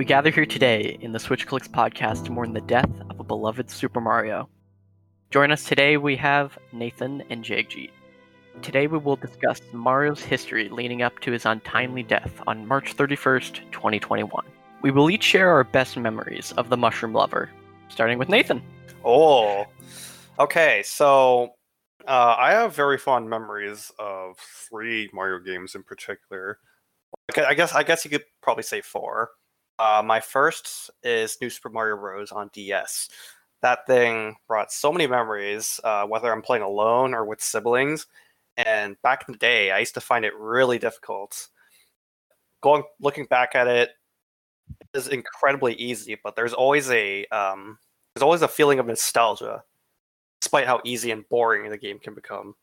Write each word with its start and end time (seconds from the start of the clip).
We 0.00 0.06
gather 0.06 0.30
here 0.30 0.46
today 0.46 0.96
in 1.02 1.12
the 1.12 1.18
Switch 1.18 1.46
Clicks 1.46 1.68
podcast 1.68 2.24
to 2.24 2.32
mourn 2.32 2.54
the 2.54 2.62
death 2.62 2.88
of 3.10 3.20
a 3.20 3.22
beloved 3.22 3.70
Super 3.70 4.00
Mario. 4.00 4.48
Join 5.30 5.52
us 5.52 5.64
today, 5.64 5.98
we 5.98 6.16
have 6.16 6.58
Nathan 6.72 7.22
and 7.28 7.44
Jagjit. 7.44 7.90
Today 8.62 8.86
we 8.86 8.96
will 8.96 9.16
discuss 9.16 9.60
Mario's 9.74 10.22
history 10.22 10.70
leading 10.70 11.02
up 11.02 11.18
to 11.18 11.32
his 11.32 11.44
untimely 11.44 12.02
death 12.02 12.40
on 12.46 12.66
March 12.66 12.96
31st, 12.96 13.70
2021. 13.72 14.42
We 14.80 14.90
will 14.90 15.10
each 15.10 15.22
share 15.22 15.50
our 15.50 15.64
best 15.64 15.98
memories 15.98 16.52
of 16.52 16.70
the 16.70 16.78
Mushroom 16.78 17.12
Lover, 17.12 17.50
starting 17.90 18.16
with 18.16 18.30
Nathan. 18.30 18.62
Oh, 19.04 19.66
okay. 20.38 20.80
So 20.82 21.50
uh, 22.08 22.36
I 22.38 22.52
have 22.52 22.74
very 22.74 22.96
fond 22.96 23.28
memories 23.28 23.92
of 23.98 24.38
three 24.38 25.10
Mario 25.12 25.40
games 25.40 25.74
in 25.74 25.82
particular. 25.82 26.58
I 27.36 27.52
guess 27.52 27.74
I 27.74 27.82
guess 27.82 28.02
you 28.06 28.10
could 28.10 28.24
probably 28.40 28.62
say 28.62 28.80
four. 28.80 29.32
Uh, 29.80 30.02
my 30.04 30.20
first 30.20 30.90
is 31.02 31.38
New 31.40 31.48
Super 31.48 31.70
Mario 31.70 31.96
Bros. 31.96 32.32
on 32.32 32.50
DS. 32.52 33.08
That 33.62 33.86
thing 33.86 34.36
brought 34.46 34.70
so 34.70 34.92
many 34.92 35.06
memories, 35.06 35.80
uh, 35.82 36.04
whether 36.04 36.30
I'm 36.30 36.42
playing 36.42 36.62
alone 36.62 37.14
or 37.14 37.24
with 37.24 37.40
siblings. 37.40 38.06
And 38.58 39.00
back 39.00 39.24
in 39.26 39.32
the 39.32 39.38
day, 39.38 39.70
I 39.70 39.78
used 39.78 39.94
to 39.94 40.02
find 40.02 40.26
it 40.26 40.36
really 40.36 40.78
difficult. 40.78 41.48
Going 42.62 42.82
looking 43.00 43.24
back 43.24 43.54
at 43.54 43.68
it 43.68 43.92
is 44.92 45.08
incredibly 45.08 45.72
easy, 45.76 46.18
but 46.22 46.36
there's 46.36 46.52
always 46.52 46.90
a 46.90 47.24
um, 47.28 47.78
there's 48.14 48.22
always 48.22 48.42
a 48.42 48.48
feeling 48.48 48.80
of 48.80 48.86
nostalgia, 48.86 49.62
despite 50.42 50.66
how 50.66 50.82
easy 50.84 51.10
and 51.10 51.26
boring 51.30 51.70
the 51.70 51.78
game 51.78 51.98
can 51.98 52.12
become. 52.14 52.54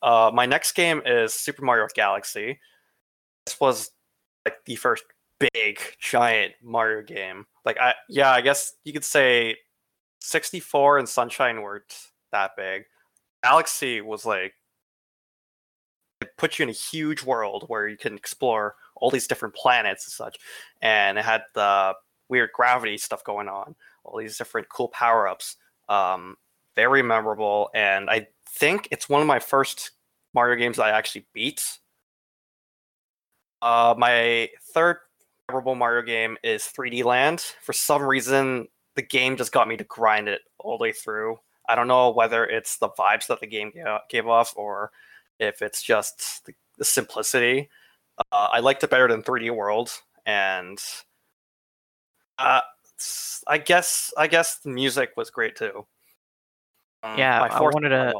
Uh, 0.00 0.30
my 0.32 0.46
next 0.46 0.76
game 0.76 1.02
is 1.04 1.34
Super 1.34 1.64
Mario 1.64 1.88
Galaxy. 1.92 2.60
This 3.46 3.58
was 3.58 3.90
like 4.44 4.64
the 4.64 4.76
first 4.76 5.02
big 5.38 5.80
giant 5.98 6.54
Mario 6.62 7.02
game. 7.02 7.46
Like 7.64 7.78
I 7.80 7.94
yeah, 8.08 8.30
I 8.32 8.40
guess 8.40 8.74
you 8.84 8.92
could 8.92 9.04
say 9.04 9.56
64 10.20 10.98
and 10.98 11.08
Sunshine 11.08 11.62
weren't 11.62 12.08
that 12.32 12.52
big. 12.56 12.84
Galaxy 13.42 14.00
was 14.00 14.26
like 14.26 14.54
it 16.20 16.36
puts 16.36 16.58
you 16.58 16.64
in 16.64 16.68
a 16.68 16.72
huge 16.72 17.22
world 17.22 17.64
where 17.68 17.86
you 17.86 17.96
can 17.96 18.14
explore 18.14 18.74
all 18.96 19.10
these 19.10 19.28
different 19.28 19.54
planets 19.54 20.06
and 20.06 20.12
such. 20.12 20.38
And 20.82 21.18
it 21.18 21.24
had 21.24 21.42
the 21.54 21.94
weird 22.28 22.50
gravity 22.52 22.98
stuff 22.98 23.22
going 23.24 23.48
on, 23.48 23.74
all 24.04 24.18
these 24.18 24.36
different 24.36 24.68
cool 24.68 24.88
power 24.88 25.28
ups. 25.28 25.56
Um, 25.88 26.36
very 26.76 27.02
memorable, 27.02 27.70
and 27.74 28.08
I 28.08 28.28
think 28.50 28.88
it's 28.92 29.08
one 29.08 29.20
of 29.20 29.26
my 29.26 29.38
first 29.40 29.92
Mario 30.34 30.56
games 30.56 30.78
I 30.78 30.90
actually 30.90 31.26
beat. 31.32 31.78
Uh, 33.60 33.94
my 33.98 34.48
third 34.74 34.98
memorable 35.48 35.74
Mario 35.74 36.02
game 36.02 36.36
is 36.42 36.64
3D 36.64 37.04
Land. 37.04 37.40
For 37.62 37.72
some 37.72 38.02
reason, 38.02 38.68
the 38.96 39.02
game 39.02 39.36
just 39.36 39.52
got 39.52 39.68
me 39.68 39.76
to 39.76 39.84
grind 39.84 40.28
it 40.28 40.42
all 40.58 40.76
the 40.76 40.82
way 40.82 40.92
through. 40.92 41.38
I 41.68 41.74
don't 41.74 41.88
know 41.88 42.10
whether 42.10 42.44
it's 42.44 42.78
the 42.78 42.90
vibes 42.90 43.26
that 43.28 43.40
the 43.40 43.46
game 43.46 43.72
gave 44.08 44.26
off 44.26 44.52
or 44.56 44.90
if 45.38 45.62
it's 45.62 45.82
just 45.82 46.44
the, 46.46 46.54
the 46.76 46.84
simplicity. 46.84 47.68
Uh, 48.32 48.48
I 48.52 48.60
liked 48.60 48.82
it 48.84 48.90
better 48.90 49.08
than 49.08 49.22
3D 49.22 49.54
World, 49.54 49.90
and 50.26 50.78
uh, 52.38 52.60
I 53.46 53.58
guess 53.58 54.12
I 54.18 54.26
guess 54.26 54.56
the 54.56 54.70
music 54.70 55.10
was 55.16 55.30
great 55.30 55.54
too. 55.54 55.86
Um, 57.04 57.16
yeah, 57.16 57.40
I 57.40 57.60
wanted 57.60 57.90
to. 57.90 58.14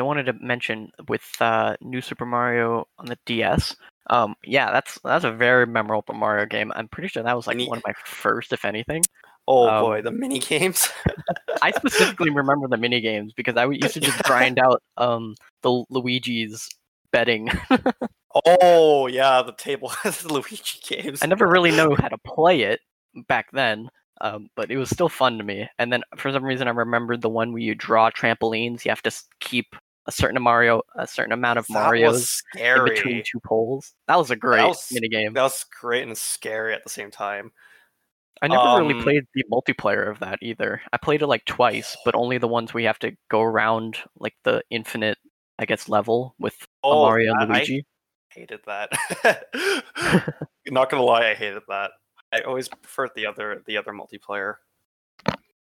I 0.00 0.04
wanted 0.04 0.26
to 0.26 0.32
mention 0.34 0.90
with 1.08 1.24
uh, 1.40 1.76
New 1.80 2.00
Super 2.00 2.26
Mario 2.26 2.86
on 2.98 3.06
the 3.06 3.18
DS. 3.26 3.76
Um, 4.10 4.34
yeah, 4.44 4.70
that's 4.70 4.98
that's 5.02 5.24
a 5.24 5.32
very 5.32 5.66
memorable 5.66 6.14
Mario 6.14 6.46
game. 6.46 6.72
I'm 6.74 6.88
pretty 6.88 7.08
sure 7.08 7.22
that 7.22 7.36
was 7.36 7.46
like 7.46 7.56
mini- 7.56 7.68
one 7.68 7.78
of 7.78 7.84
my 7.86 7.94
first, 8.04 8.52
if 8.52 8.64
anything. 8.64 9.02
Oh 9.46 9.68
um, 9.68 9.82
boy, 9.82 10.02
the 10.02 10.10
mini 10.10 10.38
games. 10.38 10.88
I 11.62 11.70
specifically 11.70 12.30
remember 12.30 12.68
the 12.68 12.76
mini 12.76 13.00
games 13.00 13.32
because 13.34 13.56
I 13.56 13.66
used 13.66 13.94
to 13.94 14.00
just 14.00 14.22
grind 14.24 14.58
out 14.58 14.82
um 14.96 15.34
the 15.62 15.84
Luigi's 15.90 16.68
betting. 17.12 17.48
oh 18.60 19.06
yeah, 19.06 19.42
the 19.42 19.54
table 19.56 19.88
has 20.02 20.24
Luigi 20.24 20.80
games. 20.86 21.22
I 21.22 21.26
never 21.26 21.46
really 21.46 21.70
know 21.70 21.94
how 21.94 22.08
to 22.08 22.18
play 22.18 22.62
it 22.62 22.80
back 23.28 23.46
then, 23.52 23.88
um, 24.20 24.48
but 24.56 24.70
it 24.70 24.76
was 24.76 24.90
still 24.90 25.08
fun 25.08 25.38
to 25.38 25.44
me. 25.44 25.68
And 25.78 25.92
then 25.92 26.02
for 26.16 26.32
some 26.32 26.44
reason, 26.44 26.68
I 26.68 26.72
remembered 26.72 27.22
the 27.22 27.28
one 27.28 27.52
where 27.52 27.62
you 27.62 27.74
draw 27.74 28.10
trampolines. 28.10 28.84
You 28.84 28.90
have 28.90 29.02
to 29.02 29.12
keep 29.40 29.76
a 30.06 30.12
certain 30.12 30.40
Mario, 30.42 30.82
a 30.96 31.06
certain 31.06 31.32
amount 31.32 31.58
of 31.58 31.66
Mario's 31.70 32.42
in 32.56 32.84
between 32.84 33.22
two 33.24 33.40
poles. 33.40 33.94
That 34.06 34.18
was 34.18 34.30
a 34.30 34.36
great 34.36 34.58
that 34.58 34.68
was, 34.68 34.88
mini 34.92 35.08
game. 35.08 35.32
That 35.34 35.42
was 35.42 35.64
great 35.80 36.06
and 36.06 36.16
scary 36.16 36.74
at 36.74 36.84
the 36.84 36.90
same 36.90 37.10
time. 37.10 37.52
I 38.42 38.48
never 38.48 38.62
um, 38.62 38.86
really 38.86 39.02
played 39.02 39.24
the 39.34 39.44
multiplayer 39.50 40.10
of 40.10 40.18
that 40.18 40.38
either. 40.42 40.82
I 40.92 40.98
played 40.98 41.22
it 41.22 41.26
like 41.26 41.44
twice, 41.46 41.96
but 42.04 42.14
only 42.14 42.38
the 42.38 42.48
ones 42.48 42.74
where 42.74 42.82
you 42.82 42.88
have 42.88 42.98
to 43.00 43.16
go 43.30 43.40
around 43.40 43.98
like 44.18 44.34
the 44.42 44.62
infinite, 44.70 45.18
I 45.58 45.64
guess, 45.64 45.88
level 45.88 46.34
with 46.38 46.56
oh, 46.82 47.02
Mario 47.02 47.32
and 47.34 47.50
Luigi. 47.50 47.86
I 48.32 48.40
hated 48.40 48.60
that. 48.66 48.92
Not 50.66 50.90
gonna 50.90 51.04
lie, 51.04 51.30
I 51.30 51.34
hated 51.34 51.62
that. 51.68 51.92
I 52.32 52.40
always 52.40 52.68
preferred 52.68 53.10
the 53.14 53.26
other 53.26 53.62
the 53.66 53.76
other 53.78 53.92
multiplayer. 53.92 54.56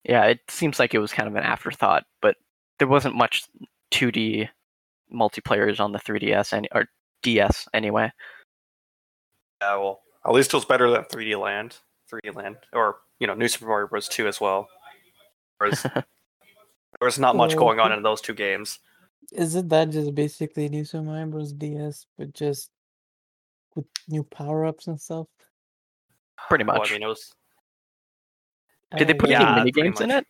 Yeah, 0.05 0.27
it 0.27 0.41
seems 0.49 0.79
like 0.79 0.95
it 0.95 0.99
was 0.99 1.13
kind 1.13 1.29
of 1.29 1.35
an 1.35 1.43
afterthought, 1.43 2.05
but 2.23 2.37
there 2.79 2.89
wasn't 2.89 3.17
much 3.17 3.45
2D 3.93 4.49
multiplayers 5.13 5.81
on 5.81 5.93
the 5.93 5.99
3DS 5.99 6.53
any, 6.53 6.69
or 6.75 6.87
DS 7.23 7.67
anyway. 7.73 8.11
Yeah, 9.61 9.77
well, 9.77 10.01
at 10.27 10.33
least 10.33 10.53
it 10.53 10.57
was 10.57 10.65
better 10.65 10.91
than 10.91 11.03
3D 11.05 11.41
Land, 11.41 11.77
3D 12.13 12.35
Land, 12.35 12.57
or 12.73 12.97
you 13.19 13.27
know, 13.27 13.35
New 13.35 13.49
Super 13.49 13.67
Mario 13.67 13.89
Bros. 13.89 14.09
2 14.09 14.29
as 14.29 14.41
well. 14.41 14.69
Whereas 15.59 15.83
there 15.83 16.05
was 17.01 17.19
not 17.19 17.37
much 17.37 17.57
going 17.57 17.81
on 17.81 17.93
in 17.93 18.03
those 18.03 18.21
two 18.21 18.35
games. 18.35 18.79
Isn't 19.33 19.69
that 19.69 19.91
just 19.91 20.15
basically 20.15 20.69
New 20.69 20.85
Super 20.85 21.05
Mario 21.05 21.27
Bros. 21.27 21.53
DS, 21.53 22.07
but 22.17 22.33
just 22.33 22.71
with 23.75 23.87
new 24.09 24.23
power 24.23 24.65
ups 24.65 24.87
and 24.87 25.01
stuff? 25.01 25.27
Pretty 26.49 26.65
much. 26.65 26.79
Well, 26.79 26.89
I 26.89 26.93
mean, 26.93 27.03
it 27.03 27.07
was... 27.07 27.33
Did 28.97 29.09
they 29.09 29.15
put 29.15 29.31
uh, 29.31 29.35
any 29.35 29.55
mini 29.57 29.71
games 29.73 30.01
in 30.01 30.11
it? 30.11 30.27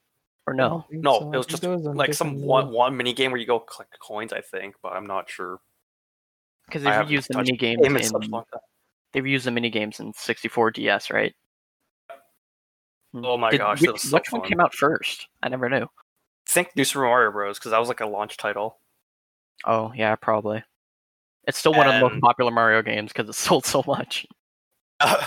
Or 0.48 0.54
no? 0.54 0.86
No, 0.90 1.18
so. 1.18 1.32
it 1.32 1.36
was 1.36 1.46
just 1.46 1.62
it 1.62 1.68
was 1.68 1.82
like 1.82 2.14
some 2.14 2.40
one 2.40 2.70
one 2.70 2.96
mini 2.96 3.12
game 3.12 3.30
where 3.30 3.40
you 3.40 3.46
go 3.46 3.60
collect 3.60 3.98
coins, 4.00 4.32
I 4.32 4.40
think, 4.40 4.76
but 4.82 4.92
I'm 4.92 5.06
not 5.06 5.28
sure. 5.28 5.60
Because 6.66 6.82
they've 6.82 7.10
used 7.10 7.28
the 7.30 7.36
mini 7.36 7.56
games 7.56 7.86
in, 7.86 7.92
like 8.30 8.44
they've 9.12 9.26
used 9.26 9.46
the 9.46 9.50
mini 9.50 9.70
games 9.70 10.00
in 10.00 10.12
64 10.14 10.70
DS, 10.72 11.10
right? 11.10 11.34
Hmm. 13.12 13.24
Oh 13.24 13.36
my 13.36 13.50
Did, 13.50 13.58
gosh, 13.58 13.80
which, 13.80 14.00
so 14.00 14.16
which 14.16 14.32
one 14.32 14.42
came 14.42 14.60
out 14.60 14.74
first? 14.74 15.28
I 15.42 15.48
never 15.48 15.68
knew. 15.68 15.84
I 15.84 15.88
think 16.48 16.70
New 16.76 16.84
Super 16.84 17.04
Mario 17.04 17.30
Bros. 17.30 17.58
because 17.58 17.72
that 17.72 17.78
was 17.78 17.88
like 17.88 18.00
a 18.00 18.06
launch 18.06 18.36
title. 18.38 18.78
Oh 19.66 19.92
yeah, 19.94 20.16
probably. 20.16 20.62
It's 21.46 21.58
still 21.58 21.72
one 21.72 21.86
of 21.86 21.94
the 21.94 22.00
most 22.00 22.20
popular 22.20 22.50
Mario 22.50 22.82
games 22.82 23.12
because 23.12 23.28
it 23.28 23.32
sold 23.38 23.66
so 23.66 23.82
much. 23.86 24.26
Uh, 25.00 25.26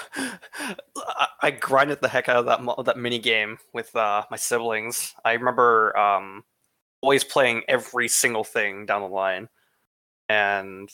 I 1.41 1.51
grinded 1.51 2.01
the 2.01 2.07
heck 2.07 2.29
out 2.29 2.37
of 2.37 2.45
that 2.45 2.85
that 2.85 2.97
mini 2.97 3.19
game 3.19 3.57
with 3.73 3.95
uh, 3.95 4.23
my 4.29 4.37
siblings. 4.37 5.13
I 5.23 5.33
remember 5.33 5.97
um, 5.97 6.43
always 7.01 7.23
playing 7.23 7.63
every 7.67 8.07
single 8.07 8.43
thing 8.43 8.85
down 8.85 9.01
the 9.01 9.07
line, 9.07 9.49
and 10.29 10.89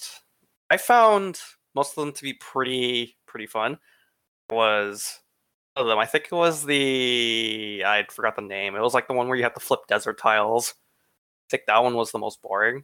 I 0.69 0.77
found 0.77 1.39
most 1.75 1.97
of 1.97 2.03
them 2.03 2.13
to 2.13 2.23
be 2.23 2.33
pretty 2.33 3.17
pretty 3.27 3.47
fun. 3.47 3.73
It 4.49 4.55
was 4.55 5.19
of 5.75 5.87
them. 5.87 5.99
I 5.99 6.05
think 6.05 6.25
it 6.25 6.35
was 6.35 6.65
the 6.65 7.83
I 7.85 8.05
forgot 8.09 8.35
the 8.35 8.41
name. 8.41 8.75
It 8.75 8.81
was 8.81 8.93
like 8.93 9.07
the 9.07 9.13
one 9.13 9.27
where 9.27 9.37
you 9.37 9.43
have 9.43 9.53
to 9.55 9.59
flip 9.59 9.81
desert 9.87 10.19
tiles. 10.19 10.73
I 11.47 11.47
think 11.51 11.63
that 11.67 11.83
one 11.83 11.95
was 11.95 12.11
the 12.11 12.19
most 12.19 12.41
boring 12.41 12.83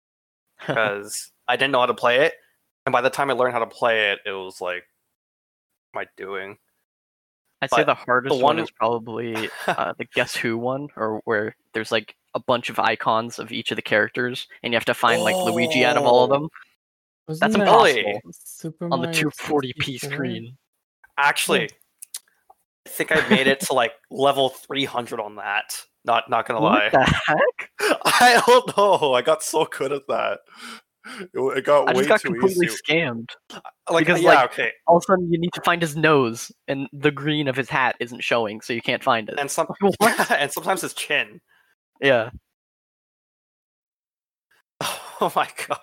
because 0.66 1.32
I 1.48 1.56
didn't 1.56 1.72
know 1.72 1.80
how 1.80 1.86
to 1.86 1.94
play 1.94 2.20
it, 2.26 2.34
and 2.86 2.92
by 2.92 3.00
the 3.00 3.10
time 3.10 3.30
I 3.30 3.34
learned 3.34 3.52
how 3.52 3.60
to 3.60 3.66
play 3.66 4.12
it, 4.12 4.20
it 4.26 4.32
was 4.32 4.60
like 4.60 4.84
am 5.94 5.98
I 6.00 6.06
doing? 6.16 6.58
I'd 7.62 7.70
but 7.70 7.76
say 7.76 7.84
the 7.84 7.94
hardest 7.94 8.36
the 8.36 8.42
one... 8.42 8.56
one 8.56 8.64
is 8.64 8.70
probably 8.70 9.48
uh, 9.66 9.94
the 9.96 10.04
Guess 10.14 10.36
Who 10.36 10.58
one, 10.58 10.88
or 10.96 11.20
where 11.24 11.56
there's 11.72 11.92
like 11.92 12.14
a 12.34 12.40
bunch 12.40 12.68
of 12.68 12.78
icons 12.78 13.38
of 13.38 13.52
each 13.52 13.70
of 13.70 13.76
the 13.76 13.82
characters, 13.82 14.48
and 14.62 14.72
you 14.72 14.76
have 14.76 14.84
to 14.86 14.94
find 14.94 15.20
oh. 15.20 15.24
like 15.24 15.36
Luigi 15.36 15.84
out 15.84 15.96
of 15.96 16.04
all 16.04 16.24
of 16.24 16.30
them. 16.30 16.48
Wasn't 17.26 17.52
That's 17.52 17.54
impossible 17.54 18.20
Super 18.32 18.88
on 18.92 19.00
the 19.00 19.08
240p 19.08 19.98
screen. 19.98 20.58
Actually, 21.16 21.70
I 22.86 22.90
think 22.90 23.12
I 23.12 23.26
made 23.28 23.46
it 23.46 23.60
to 23.60 23.72
like 23.72 23.92
level 24.10 24.50
300 24.50 25.20
on 25.20 25.36
that. 25.36 25.84
Not 26.04 26.28
not 26.28 26.46
gonna 26.46 26.60
lie. 26.60 26.90
What 26.90 26.92
the 26.92 27.20
heck? 27.26 27.70
I 28.04 28.42
don't 28.46 28.76
know. 28.76 29.14
I 29.14 29.22
got 29.22 29.42
so 29.42 29.64
good 29.64 29.90
at 29.90 30.06
that. 30.08 30.40
It, 31.04 31.64
got 31.64 31.88
I 31.88 31.92
just 31.92 32.08
got 32.08 32.22
completely 32.22 32.66
easy. 32.66 32.76
scammed. 32.88 33.28
Uh, 33.52 33.60
like, 33.90 34.06
because, 34.06 34.22
yeah, 34.22 34.34
like, 34.34 34.52
okay. 34.52 34.72
All 34.86 34.96
of 34.96 35.02
a 35.02 35.12
sudden, 35.12 35.30
you 35.30 35.38
need 35.38 35.52
to 35.52 35.60
find 35.60 35.82
his 35.82 35.96
nose, 35.96 36.50
and 36.66 36.88
the 36.92 37.10
green 37.10 37.46
of 37.46 37.56
his 37.56 37.68
hat 37.68 37.96
isn't 38.00 38.24
showing, 38.24 38.60
so 38.60 38.72
you 38.72 38.80
can't 38.80 39.04
find 39.04 39.28
it. 39.28 39.38
And 39.38 39.50
some, 39.50 39.66
and 40.30 40.50
sometimes 40.50 40.80
his 40.80 40.94
chin. 40.94 41.40
Yeah. 42.00 42.30
Oh 45.20 45.32
my 45.36 45.48
god, 45.68 45.78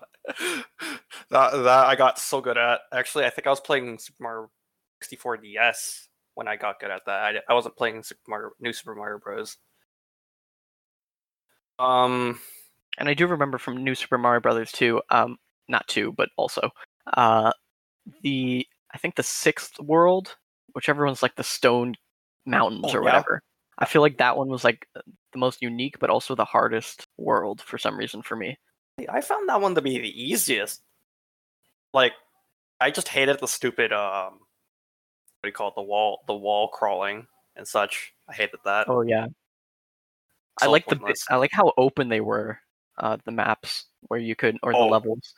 that 1.30 1.52
that 1.54 1.86
I 1.88 1.96
got 1.96 2.20
so 2.20 2.42
good 2.42 2.58
at. 2.58 2.82
Actually, 2.94 3.24
I 3.24 3.30
think 3.30 3.48
I 3.48 3.50
was 3.50 3.62
playing 3.62 3.98
Super 3.98 4.22
Mario 4.22 4.52
64 5.02 5.38
DS 5.38 6.10
when 6.36 6.50
I 6.50 6.58
got 6.58 6.82
good 6.82 6.92
at 6.92 7.04
that. 7.06 7.24
I, 7.24 7.34
I 7.50 7.54
wasn't 7.54 7.78
playing 7.78 8.04
Super 8.04 8.20
Mario, 8.28 8.50
New 8.60 8.74
Super 8.74 8.94
Mario 8.94 9.20
Bros. 9.20 9.58
Um, 11.80 12.40
And 12.98 13.10
I 13.10 13.14
do 13.14 13.28
remember 13.28 13.58
from 13.58 13.84
New 13.84 13.96
Super 13.96 14.18
Mario 14.18 14.42
Brothers 14.42 14.72
2, 14.74 15.02
um, 15.10 15.38
not 15.68 15.88
2, 15.88 16.14
but 16.18 16.30
also, 16.38 16.70
uh, 17.16 17.52
the, 18.22 18.68
I 18.94 18.98
think 18.98 19.16
the 19.16 19.24
sixth 19.24 19.80
world, 19.80 20.36
whichever 20.74 21.06
one's 21.06 21.24
like 21.24 21.36
the 21.36 21.44
stone 21.44 21.96
mountains 22.46 22.86
Oh, 22.86 22.98
or 22.98 23.02
yeah. 23.02 23.06
whatever. 23.06 23.42
I 23.78 23.86
feel 23.86 24.02
like 24.02 24.18
that 24.18 24.38
one 24.38 24.50
was 24.50 24.64
like 24.64 24.88
the 24.94 25.40
most 25.40 25.62
unique, 25.62 25.98
but 26.00 26.10
also 26.10 26.36
the 26.36 26.46
hardest 26.46 27.08
world 27.18 27.62
for 27.62 27.78
some 27.78 27.98
reason 27.98 28.22
for 28.22 28.36
me. 28.36 28.58
I 29.10 29.22
found 29.22 29.50
that 29.50 29.62
one 29.62 29.74
to 29.76 29.82
be 29.82 29.98
the 29.98 30.24
easiest. 30.24 30.82
Like, 31.94 32.14
I 32.80 32.92
just 32.92 33.08
hated 33.08 33.40
the 33.40 33.48
stupid 33.48 33.92
um, 33.94 34.40
what 35.42 35.48
do 35.48 35.50
you 35.50 35.54
call 35.54 35.70
it? 35.70 35.76
The 35.76 35.82
wall, 35.82 36.20
the 36.28 36.36
wall 36.36 36.68
crawling 36.68 37.26
and 37.56 37.68
such. 37.68 38.14
I 38.30 38.34
hated 38.34 38.60
that. 38.64 38.88
Oh 38.88 39.02
yeah, 39.02 39.26
I 40.62 40.68
like 40.68 40.86
the. 40.86 41.00
I 41.30 41.38
like 41.38 41.50
how 41.52 41.74
open 41.78 42.10
they 42.10 42.22
were, 42.22 42.60
uh, 42.98 43.18
the 43.26 43.32
maps 43.32 43.86
where 44.08 44.20
you 44.20 44.36
could 44.36 44.58
or 44.64 44.72
the 44.74 44.78
Oh. 44.78 44.88
levels, 44.88 45.34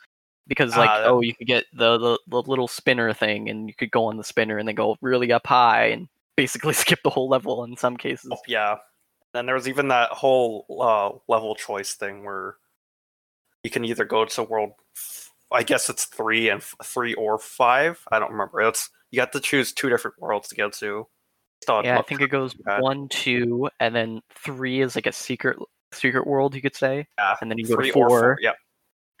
because 0.46 0.76
like 0.76 0.90
Ah, 0.90 0.98
that- 1.00 1.08
oh 1.08 1.20
you 1.20 1.34
could 1.34 1.46
get 1.46 1.64
the, 1.72 1.98
the 1.98 2.18
the 2.28 2.42
little 2.42 2.68
spinner 2.68 3.12
thing 3.12 3.48
and 3.48 3.68
you 3.68 3.74
could 3.74 3.90
go 3.90 4.06
on 4.06 4.16
the 4.16 4.24
spinner 4.24 4.58
and 4.58 4.66
then 4.68 4.74
go 4.74 4.96
really 5.00 5.32
up 5.32 5.46
high 5.46 5.86
and 5.86 6.08
basically 6.36 6.72
skip 6.74 7.00
the 7.04 7.10
whole 7.10 7.28
level 7.28 7.64
in 7.64 7.76
some 7.76 7.96
cases. 7.96 8.30
Oh, 8.32 8.38
yeah. 8.46 8.76
Then 9.32 9.46
there 9.46 9.54
was 9.54 9.68
even 9.68 9.88
that 9.88 10.10
whole 10.10 10.64
uh, 10.80 11.10
level 11.32 11.54
choice 11.56 11.94
thing 11.94 12.24
where 12.24 12.56
you 13.64 13.70
can 13.70 13.84
either 13.84 14.04
go 14.04 14.24
to 14.24 14.42
world, 14.42 14.72
I 15.50 15.62
guess 15.62 15.88
it's 15.88 16.04
three 16.04 16.50
and 16.50 16.60
f- 16.60 16.74
three 16.84 17.14
or 17.14 17.38
five. 17.38 17.98
I 18.12 18.18
don't 18.18 18.30
remember. 18.32 18.60
It's 18.60 18.90
you 19.10 19.16
got 19.16 19.32
to 19.32 19.40
choose 19.40 19.72
two 19.72 19.88
different 19.88 20.20
worlds 20.20 20.48
to 20.48 20.54
get 20.54 20.72
to. 20.74 21.06
Yeah, 21.68 21.98
I 21.98 22.02
think 22.02 22.20
it 22.20 22.28
goes 22.28 22.54
one, 22.78 23.08
two, 23.08 23.70
and 23.80 23.94
then 23.94 24.20
three 24.44 24.82
is 24.82 24.94
like 24.96 25.06
a 25.06 25.12
secret 25.12 25.56
secret 25.94 26.26
world 26.26 26.54
you 26.54 26.60
could 26.62 26.76
say, 26.76 27.06
Yeah, 27.18 27.36
and 27.40 27.50
then 27.50 27.58
you 27.58 27.66
go 27.66 27.76
to 27.76 27.92
four, 27.92 28.08
four. 28.08 28.38
Yeah, 28.40 28.52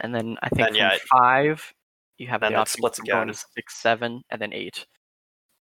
and 0.00 0.14
then 0.14 0.36
I 0.42 0.48
think 0.50 0.68
Then, 0.68 0.74
yeah, 0.74 0.96
five 1.10 1.72
you 2.18 2.26
have 2.28 2.40
then 2.42 2.54
option 2.54 2.78
splits 2.78 2.98
going 3.00 3.26
to 3.28 3.32
again. 3.32 3.42
six, 3.56 3.76
seven, 3.76 4.22
and 4.30 4.40
then 4.40 4.52
eight. 4.52 4.86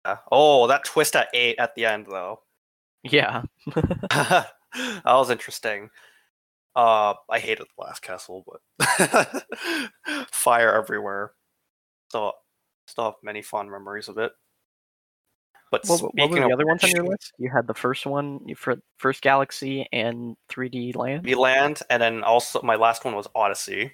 yeah. 0.05 0.17
Oh, 0.31 0.67
that 0.67 0.83
twist 0.85 1.15
at 1.15 1.27
eight 1.33 1.57
at 1.59 1.75
the 1.75 1.85
end 1.85 2.07
though. 2.09 2.41
Yeah, 3.03 3.43
that 3.75 4.47
was 5.05 5.29
interesting. 5.29 5.89
Uh, 6.75 7.15
I 7.29 7.39
hated 7.39 7.65
the 7.67 7.83
last 7.83 8.01
castle, 8.01 8.45
but 8.47 9.11
fire 10.31 10.73
everywhere. 10.73 11.31
So, 12.11 12.31
still 12.87 13.05
have 13.05 13.13
many 13.23 13.41
fond 13.41 13.69
memories 13.71 14.07
of 14.07 14.17
it. 14.17 14.31
But 15.71 15.87
what, 15.87 16.01
what 16.01 16.29
were 16.29 16.35
the 16.35 16.45
of 16.45 16.51
other 16.51 16.65
ones 16.65 16.83
on 16.83 16.91
your 16.91 17.05
list? 17.05 17.31
You 17.37 17.49
had 17.49 17.65
the 17.65 17.73
first 17.73 18.05
one, 18.05 18.41
for 18.55 18.75
first 18.97 19.21
Galaxy 19.21 19.87
and 19.93 20.35
3D 20.49 20.97
Land. 20.97 21.23
V 21.23 21.33
Land, 21.35 21.79
and 21.89 22.03
then 22.03 22.23
also 22.23 22.61
my 22.61 22.75
last 22.75 23.05
one 23.05 23.15
was 23.15 23.27
Odyssey. 23.33 23.93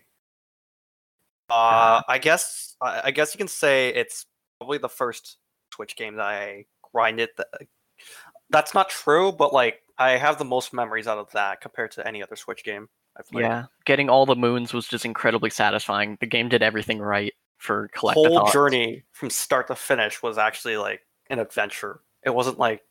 Uh, 1.49 1.53
Ah. 1.53 2.03
I 2.07 2.17
guess 2.17 2.75
I 2.81 3.11
guess 3.11 3.33
you 3.33 3.37
can 3.37 3.47
say 3.47 3.89
it's 3.89 4.25
probably 4.59 4.79
the 4.79 4.89
first 4.89 5.37
Switch 5.73 5.95
game 5.95 6.15
that 6.15 6.25
I 6.25 6.65
grinded. 6.91 7.29
That, 7.37 7.47
that's 8.49 8.73
not 8.73 8.89
true, 8.89 9.31
but 9.31 9.53
like 9.53 9.81
I 9.97 10.11
have 10.17 10.39
the 10.39 10.45
most 10.45 10.73
memories 10.73 11.07
out 11.07 11.19
of 11.19 11.31
that 11.31 11.61
compared 11.61 11.91
to 11.91 12.07
any 12.07 12.23
other 12.23 12.35
Switch 12.35 12.63
game 12.63 12.89
I've 13.15 13.27
played. 13.29 13.43
Yeah, 13.43 13.65
getting 13.85 14.09
all 14.09 14.25
the 14.25 14.35
moons 14.35 14.73
was 14.73 14.87
just 14.87 15.05
incredibly 15.05 15.51
satisfying. 15.51 16.17
The 16.19 16.27
game 16.27 16.49
did 16.49 16.63
everything 16.63 16.99
right 16.99 17.33
for 17.57 17.89
whole 17.95 18.13
collectathons. 18.13 18.53
journey 18.53 19.03
from 19.11 19.29
start 19.29 19.67
to 19.67 19.75
finish 19.75 20.21
was 20.21 20.37
actually 20.37 20.77
like 20.77 21.01
an 21.29 21.39
adventure. 21.39 22.01
It 22.25 22.33
wasn't 22.33 22.59
like 22.59 22.83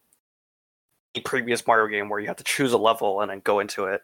a 1.17 1.21
previous 1.21 1.67
Mario 1.67 1.87
game 1.89 2.09
where 2.09 2.21
you 2.21 2.27
have 2.27 2.37
to 2.37 2.45
choose 2.45 2.73
a 2.73 2.79
level 2.79 3.21
and 3.21 3.31
then 3.31 3.41
go 3.41 3.61
into 3.61 3.85
it. 3.85 4.03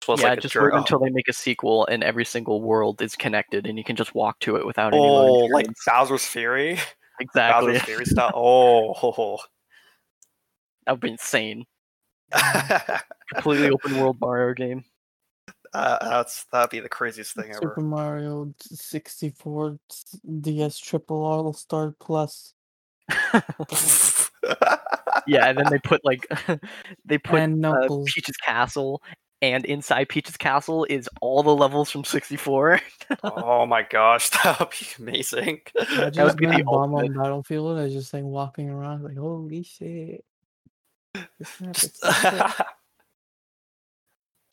This 0.00 0.08
was 0.08 0.22
yeah, 0.22 0.28
like 0.30 0.40
just 0.40 0.54
wait 0.54 0.72
until 0.72 1.00
they 1.00 1.10
make 1.10 1.28
a 1.28 1.32
sequel 1.32 1.86
and 1.86 2.04
every 2.04 2.24
single 2.24 2.62
world 2.62 3.02
is 3.02 3.16
connected 3.16 3.66
and 3.66 3.76
you 3.76 3.84
can 3.84 3.96
just 3.96 4.14
walk 4.14 4.38
to 4.40 4.56
it 4.56 4.64
without 4.64 4.94
any 4.94 5.02
oh, 5.02 5.46
like. 5.46 5.66
Bowser's 5.86 6.24
Fury, 6.24 6.78
exactly. 7.20 7.72
Bowser's 7.72 7.82
Fury 7.82 8.04
style. 8.04 8.32
Oh, 8.34 9.38
That 10.86 10.92
would 10.92 11.00
be 11.00 11.10
insane. 11.10 11.66
uh, 12.32 12.98
Completely 13.34 13.68
open 13.68 14.00
world 14.00 14.16
Mario 14.22 14.54
game. 14.54 14.84
that's 15.74 16.46
that'd 16.50 16.70
be 16.70 16.80
the 16.80 16.88
craziest 16.88 17.34
thing 17.34 17.52
Super 17.52 17.72
ever. 17.72 17.80
Mario 17.82 18.54
64 18.58 19.78
DS 20.40 20.78
Triple 20.78 21.22
All 21.22 21.52
Star 21.52 21.94
Plus 22.00 22.54
yeah, 25.26 25.48
and 25.48 25.58
then 25.58 25.66
they 25.70 25.78
put 25.78 26.04
like 26.04 26.26
they 27.04 27.18
put 27.18 27.40
and 27.40 27.64
uh, 27.64 27.88
Peach's 28.06 28.36
Castle, 28.36 29.02
and 29.40 29.64
inside 29.64 30.08
Peach's 30.08 30.36
Castle 30.36 30.86
is 30.88 31.08
all 31.20 31.42
the 31.42 31.54
levels 31.54 31.90
from 31.90 32.04
64. 32.04 32.80
oh 33.22 33.66
my 33.66 33.82
gosh, 33.82 34.30
that 34.30 34.58
would 34.60 34.70
be 34.70 34.86
amazing. 34.98 35.60
I 35.78 36.10
would 36.24 36.36
be 36.36 36.46
the 36.46 36.56
been 36.56 36.64
bomb 36.64 36.94
on. 36.94 37.12
Battlefield. 37.12 37.78
I 37.78 37.84
was 37.84 37.92
just 37.92 38.12
like 38.12 38.24
walking 38.24 38.70
around, 38.70 39.04
like 39.04 39.16
holy 39.16 39.62
shit. 39.62 40.24
This 41.38 41.60
map 41.60 41.76
is 41.76 41.92
so 41.94 42.10
sick. 42.10 42.66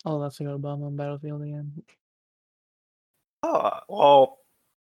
oh, 0.06 0.22
that's 0.22 0.40
I 0.40 0.46
got 0.46 0.54
a 0.54 0.58
bomb 0.58 0.84
on 0.84 0.96
Battlefield 0.96 1.42
again. 1.42 1.84
Oh, 3.44 3.72
well, 3.88 4.40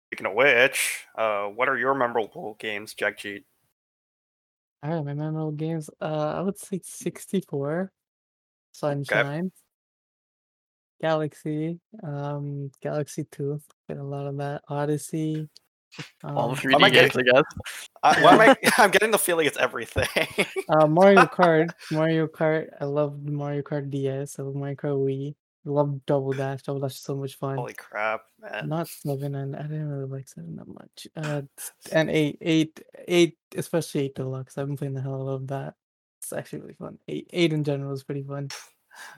speaking 0.09 0.27
of 0.27 0.35
which, 0.35 1.07
uh, 1.19 1.47
what 1.47 1.69
are 1.69 1.77
your 1.77 1.95
memorable 1.95 2.57
games, 2.61 2.95
Jagjit? 2.95 3.43
All 4.85 4.91
right, 4.91 5.05
my 5.05 5.15
memorable 5.15 5.53
games. 5.53 5.89
Uh, 5.99 6.35
I 6.37 6.41
would 6.43 6.59
say 6.59 6.79
64, 6.85 7.91
Sunshine, 8.73 9.51
Galaxy, 11.01 11.81
um, 12.03 12.71
Galaxy 12.83 13.25
2. 13.33 13.61
Been 13.89 13.97
a 13.99 14.05
lot 14.05 14.27
of 14.27 14.37
that. 14.39 14.61
Odyssey. 14.69 15.49
all 16.23 16.51
um, 16.51 16.55
the 16.55 16.61
3D 16.61 16.81
might 16.81 16.93
games, 16.93 17.13
get- 17.17 17.29
I 17.29 17.33
guess. 17.33 17.89
I, 18.03 18.23
why 18.23 18.35
am 18.35 18.41
I, 18.41 18.57
I'm 18.83 18.91
getting 18.91 19.11
the 19.11 19.19
feeling 19.19 19.47
it's 19.47 19.57
everything. 19.57 20.07
Uh, 20.69 20.87
Mario 20.87 21.21
Kart. 21.25 21.71
Mario 21.91 22.27
Kart. 22.27 22.69
I 22.79 22.85
love 22.85 23.23
Mario 23.25 23.63
Kart 23.63 23.89
DS. 23.91 24.39
I 24.39 24.43
love 24.43 24.55
Mario 24.55 24.75
Kart 24.77 24.99
Wii. 24.99 25.35
Love 25.65 26.05
Double 26.07 26.33
Dash. 26.33 26.63
Double 26.63 26.81
Dash 26.81 26.93
is 26.93 27.01
so 27.01 27.17
much 27.17 27.37
fun. 27.37 27.57
Holy 27.57 27.75
crap, 27.75 28.23
man! 28.41 28.69
Not 28.69 28.89
seven, 28.89 29.35
and 29.35 29.57
I 29.57 29.63
didn't 29.63 29.89
really 29.89 30.07
like 30.07 30.29
seven 30.29 30.57
that 30.57 30.69
much. 30.69 31.07
Uh, 31.17 31.43
and 31.93 32.11
eight, 32.11 32.39
eight, 32.41 32.81
eight, 33.09 33.39
especially 33.57 34.03
eight 34.03 34.15
deluxe. 34.15 34.59
I've 34.59 34.67
been 34.67 34.77
playing 34.77 34.95
the 34.95 35.01
hell 35.03 35.29
out 35.29 35.35
of 35.35 35.47
that. 35.49 35.75
It's 36.23 36.33
actually 36.33 36.61
really 36.61 36.75
fun. 36.75 36.99
Eight, 37.09 37.29
eight 37.33 37.53
in 37.53 37.65
general 37.65 37.93
is 37.93 38.03
pretty 38.05 38.23
fun. 38.23 38.49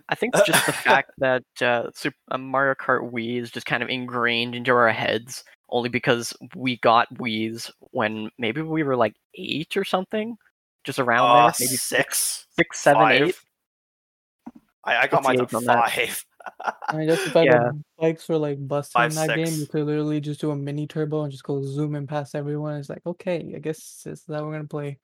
I 0.08 0.14
think 0.14 0.34
it's 0.36 0.46
just 0.46 0.64
the 0.66 0.72
fact 0.72 1.10
that 1.18 1.44
uh, 1.60 1.90
Super, 1.94 2.16
uh, 2.30 2.38
Mario 2.38 2.74
Kart 2.74 3.12
Wii 3.12 3.40
is 3.40 3.50
just 3.50 3.66
kind 3.66 3.82
of 3.82 3.88
ingrained 3.88 4.54
into 4.54 4.72
our 4.72 4.90
heads, 4.90 5.44
only 5.68 5.88
because 5.88 6.32
we 6.54 6.78
got 6.78 7.12
Wii's 7.14 7.70
when 7.90 8.30
maybe 8.38 8.62
we 8.62 8.82
were 8.84 8.96
like 8.96 9.14
eight 9.34 9.76
or 9.76 9.84
something, 9.84 10.36
just 10.84 10.98
around 10.98 11.28
Uh, 11.28 11.50
there, 11.58 11.66
maybe 11.66 11.76
six, 11.76 12.46
six, 12.56 12.80
seven, 12.80 13.02
five. 13.02 13.22
eight. 13.22 13.34
I, 14.84 14.96
I 15.02 15.06
got 15.08 15.24
mine 15.24 15.40
at 15.40 15.50
58 15.50 15.56
on 15.56 15.64
that. 15.64 15.90
five. 15.90 16.24
I 16.88 16.96
mean, 16.96 17.08
just 17.08 17.26
if 17.26 17.36
I 17.36 17.42
Yeah. 17.44 17.70
bikes 17.98 18.28
were 18.28 18.38
like 18.38 18.58
busted 18.66 19.02
in 19.02 19.14
that 19.14 19.34
game, 19.36 19.52
you 19.54 19.66
could 19.66 19.84
literally 19.86 20.20
just 20.20 20.40
do 20.40 20.50
a 20.50 20.56
mini 20.56 20.86
turbo 20.86 21.22
and 21.22 21.32
just 21.32 21.44
go 21.44 21.62
zooming 21.62 22.06
past 22.06 22.34
everyone. 22.34 22.76
It's 22.76 22.88
like, 22.88 23.04
okay, 23.06 23.52
I 23.54 23.58
guess 23.58 24.02
this 24.04 24.20
is 24.20 24.24
how 24.28 24.44
we're 24.44 24.52
gonna 24.52 24.64
play. 24.64 24.98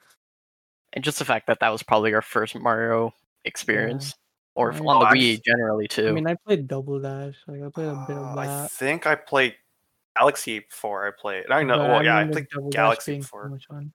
And 0.92 1.02
just 1.04 1.18
the 1.18 1.25
fact 1.25 1.46
that 1.46 1.61
that 1.61 1.70
was 1.70 1.82
probably 1.82 2.14
our 2.14 2.22
first 2.22 2.54
Mario 2.54 3.12
experience, 3.44 4.14
or 4.54 4.70
if- 4.70 4.80
I 4.80 4.84
on 4.84 5.00
the 5.00 5.18
Wii 5.20 5.42
generally 5.44 5.88
too. 5.88 6.08
I 6.08 6.12
mean, 6.12 6.26
I 6.26 6.37
played 6.46 6.68
Double 6.68 7.00
Dash. 7.00 7.37
Like 7.46 7.62
I 7.62 7.68
played 7.70 7.88
a 7.88 8.04
bit 8.06 8.16
of 8.16 8.37
oh, 8.37 8.38
I 8.38 8.68
think 8.70 9.06
I 9.06 9.14
played 9.14 9.54
Galaxy 10.16 10.61
before 10.61 11.06
I 11.08 11.11
played. 11.18 11.50
I 11.50 11.62
know. 11.62 11.78
but 11.78 11.88
Well, 11.88 12.04
yeah, 12.04 12.18
I 12.18 12.25
played 12.28 12.46
Double 12.49 12.70
Galaxy 12.70 13.16
before. 13.18 13.49
much 13.49 13.66
fun. 13.66 13.92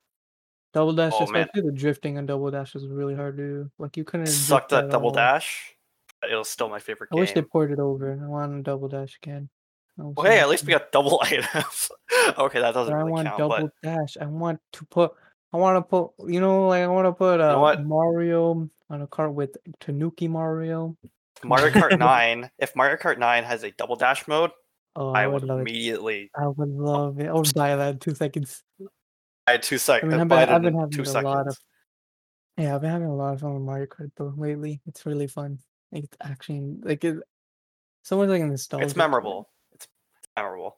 Double 0.74 0.94
Dash, 0.94 1.14
Oh, 1.16 1.28
man. 1.28 1.48
the 1.54 1.72
drifting 1.72 2.18
on 2.18 2.26
Double 2.26 2.52
Dash 2.52 2.74
was 2.74 2.86
really 2.88 3.16
hard 3.16 3.38
to 3.38 3.44
do. 3.44 3.72
Like 3.78 3.96
you 3.96 4.04
couldn't. 4.04 4.28
I 4.28 4.32
sucked 4.32 4.74
at 4.74 4.90
Double 4.90 5.10
all. 5.10 5.14
Dash. 5.16 5.77
It 6.24 6.36
was 6.36 6.50
still 6.50 6.70
my 6.70 6.80
favorite 6.80 7.10
I 7.12 7.16
game. 7.16 7.20
wish 7.22 7.34
they 7.34 7.42
ported 7.42 7.80
over. 7.80 8.12
I 8.12 8.28
want 8.28 8.64
Double 8.64 8.88
Dash 8.88 9.18
again. 9.22 9.50
Well, 9.98 10.26
hey, 10.26 10.40
at 10.40 10.50
least 10.50 10.66
we 10.66 10.72
got 10.72 10.92
double 10.92 11.20
items. 11.24 11.90
okay, 12.38 12.60
that 12.60 12.74
doesn't 12.74 12.92
But 12.94 12.98
I 12.98 13.00
really 13.00 13.12
want 13.12 13.28
count. 13.28 13.38
Double 13.40 13.58
But 13.58 13.72
Dash. 13.84 14.18
I 14.22 14.26
want 14.26 14.60
to 14.74 14.86
put. 14.86 15.12
I 15.54 15.58
want 15.58 15.78
to 15.78 15.82
put. 15.82 16.12
You 16.32 16.40
know, 16.42 16.68
like 16.68 16.84
I 16.84 16.88
want 16.88 17.06
to 17.08 17.14
put 17.14 17.40
uh, 17.42 17.54
know 17.54 17.62
what? 17.62 17.84
Mario 17.86 18.70
on 18.90 19.02
a 19.02 19.08
cart 19.08 19.34
with 19.34 19.58
Tanuki 19.80 20.28
Mario. 20.28 20.96
Mario 21.44 21.70
Kart 21.72 21.98
9, 22.00 22.50
if 22.58 22.76
Mario 22.76 22.96
Kart 22.98 23.20
9 23.20 23.44
has 23.44 23.64
a 23.64 23.70
double 23.72 23.96
dash 23.96 24.28
mode, 24.28 24.50
Oh, 24.96 25.12
I 25.12 25.24
I 25.24 25.28
would 25.28 25.42
would 25.42 25.50
love 25.50 25.60
it. 25.60 25.62
immediately. 25.62 26.32
I 26.36 26.48
would 26.48 26.70
love 26.70 27.20
it. 27.20 27.28
I 27.28 27.34
would 27.34 27.54
buy 27.54 27.76
that 27.76 27.90
in 27.94 28.00
two 28.00 28.16
seconds. 28.16 28.64
I 29.46 29.52
had 29.52 29.62
two 29.64 29.76
I 29.76 29.78
seconds. 29.78 30.12
mean, 30.12 30.22
I've 30.22 30.28
been, 30.28 30.38
I've 30.50 30.62
been 30.64 30.74
having 30.80 31.00
a 31.00 31.06
seconds. 31.06 31.24
lot 31.26 31.48
of. 31.48 31.58
Yeah, 32.58 32.74
I've 32.76 32.82
been 32.82 32.90
having 32.90 33.08
a 33.08 33.16
lot 33.16 33.36
of 33.36 33.42
fun 33.42 33.54
with 33.54 33.62
Mario 33.64 33.86
Kart 33.86 34.10
though 34.18 34.34
lately. 34.36 34.82
It's 34.88 35.06
really 35.06 35.28
fun. 35.28 35.60
Like, 35.92 36.04
It's 36.06 36.18
actually 36.22 36.78
like 36.82 37.04
it. 37.04 37.18
So 38.04 38.18
much 38.18 38.30
like 38.30 38.42
a 38.42 38.46
nostalgia. 38.46 38.86
It's 38.86 38.96
memorable. 38.96 39.50
It's, 39.74 39.88
it's 40.20 40.28
memorable. 40.36 40.78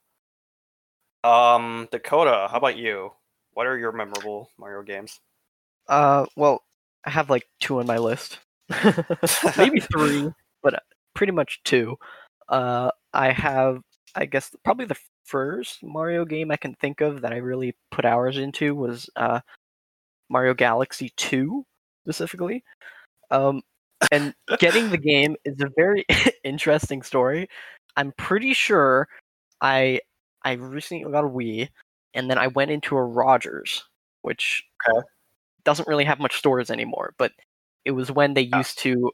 Um, 1.23 1.87
Dakota, 1.91 2.47
how 2.49 2.57
about 2.57 2.77
you? 2.77 3.11
what 3.59 3.67
are 3.67 3.77
your 3.77 3.91
memorable 3.91 4.49
Mario 4.57 4.81
games? 4.83 5.19
Uh, 5.89 6.25
well, 6.37 6.63
I 7.03 7.09
have 7.09 7.29
like 7.29 7.45
two 7.59 7.79
on 7.79 7.87
my 7.87 7.97
list, 7.97 8.39
maybe 9.57 9.79
three, 9.93 10.31
but 10.63 10.75
uh, 10.75 10.79
pretty 11.13 11.33
much 11.33 11.59
two. 11.65 11.97
Uh, 12.47 12.91
I 13.13 13.33
have, 13.33 13.81
I 14.15 14.27
guess, 14.27 14.55
probably 14.63 14.85
the 14.85 14.95
first 15.25 15.83
Mario 15.83 16.23
game 16.23 16.51
I 16.51 16.55
can 16.55 16.73
think 16.75 17.01
of 17.01 17.19
that 17.19 17.33
I 17.33 17.37
really 17.37 17.75
put 17.91 18.05
hours 18.05 18.37
into 18.37 18.73
was 18.75 19.09
uh, 19.17 19.41
Mario 20.29 20.53
Galaxy 20.53 21.11
Two, 21.17 21.65
specifically. 22.05 22.63
Um, 23.29 23.61
and 24.11 24.33
getting 24.59 24.89
the 24.89 24.97
game 24.97 25.35
is 25.45 25.59
a 25.61 25.69
very 25.75 26.05
interesting 26.43 27.01
story. 27.03 27.47
I'm 27.97 28.11
pretty 28.17 28.53
sure 28.53 29.07
I 29.61 30.01
I 30.43 30.53
recently 30.53 31.09
got 31.11 31.25
a 31.25 31.27
Wii, 31.29 31.69
and 32.13 32.29
then 32.29 32.37
I 32.37 32.47
went 32.47 32.71
into 32.71 32.95
a 32.97 33.03
Rogers, 33.03 33.83
which 34.21 34.63
Okay. 34.89 35.05
doesn't 35.65 35.87
really 35.87 36.05
have 36.05 36.19
much 36.19 36.37
stores 36.37 36.71
anymore. 36.71 37.13
But 37.17 37.33
it 37.85 37.91
was 37.91 38.11
when 38.11 38.33
they 38.33 38.49
ah. 38.53 38.57
used 38.59 38.79
to 38.79 39.11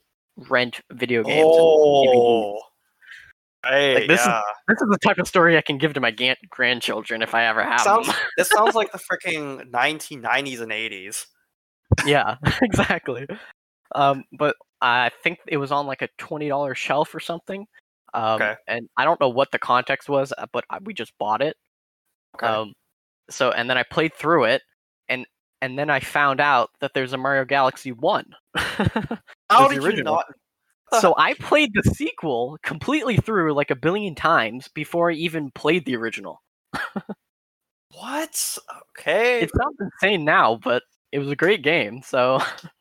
rent 0.50 0.82
video 0.92 1.24
games. 1.24 1.46
Oh, 1.50 2.60
hey, 3.66 3.96
Like, 3.96 4.08
this 4.08 4.22
is- 4.22 4.28
This 4.68 4.82
is 4.82 4.88
the 4.92 5.00
type 5.04 5.18
of 5.18 5.28
story 5.28 5.58
I 5.58 5.62
can 5.62 5.78
give 5.78 5.94
to 5.94 6.00
my 6.02 6.12
gan- 6.12 6.36
grandchildren 6.50 7.22
if 7.22 7.34
I 7.34 7.46
ever 7.46 7.64
have 7.64 7.82
Sounds, 7.82 8.08
them. 8.08 8.16
this 8.38 8.50
sounds 8.50 8.76
like 8.76 8.92
the 8.92 9.00
freaking 9.00 9.72
1990s 9.72 10.62
and 10.62 10.72
80s. 10.72 11.26
yeah, 12.06 12.36
exactly. 12.62 13.26
Um, 13.94 14.24
but 14.34 14.56
I 14.82 15.12
think 15.24 15.40
it 15.48 15.58
was 15.58 15.72
on 15.72 15.86
like 15.88 16.02
a 16.02 16.10
twenty 16.18 16.48
dollar 16.48 16.76
shelf 16.76 17.14
or 17.16 17.20
something. 17.20 17.66
Um, 18.14 18.42
Okay. 18.42 18.56
And 18.68 18.90
I 18.98 19.06
don't 19.06 19.20
know 19.20 19.30
what 19.30 19.52
the 19.52 19.60
context 19.60 20.10
was, 20.10 20.34
uh, 20.38 20.46
but 20.52 20.66
I- 20.70 20.80
we 20.80 20.94
just 20.94 21.14
bought 21.20 21.42
it. 21.42 21.56
Okay. 22.36 22.48
Um, 22.48 22.74
so 23.30 23.52
and 23.52 23.70
then 23.70 23.78
I 23.78 23.84
played 23.84 24.14
through 24.14 24.46
it, 24.46 24.62
and 25.10 25.26
and 25.62 25.78
then 25.80 25.90
I 25.90 26.00
found 26.00 26.40
out 26.42 26.70
that 26.82 26.94
there's 26.94 27.14
a 27.14 27.18
Mario 27.18 27.46
Galaxy 27.46 27.92
One. 27.92 28.26
How 28.56 29.68
did 29.68 29.82
you 29.84 30.04
not? 30.04 30.26
so 31.00 31.14
I 31.18 31.34
played 31.36 31.72
the 31.74 31.84
sequel 31.84 32.58
completely 32.64 33.18
through 33.18 33.54
like 33.54 33.72
a 33.72 33.76
billion 33.76 34.16
times 34.16 34.68
before 34.70 35.12
I 35.12 35.16
even 35.16 35.52
played 35.52 35.86
the 35.86 35.96
original. 35.96 36.42
What? 37.92 38.58
Okay. 39.00 39.42
It 39.42 39.52
sounds 39.56 39.78
insane 39.80 40.26
now, 40.26 40.60
but 40.62 40.84
it 41.12 41.20
was 41.20 41.30
a 41.30 41.36
great 41.36 41.62
game. 41.64 42.02
So 42.04 42.40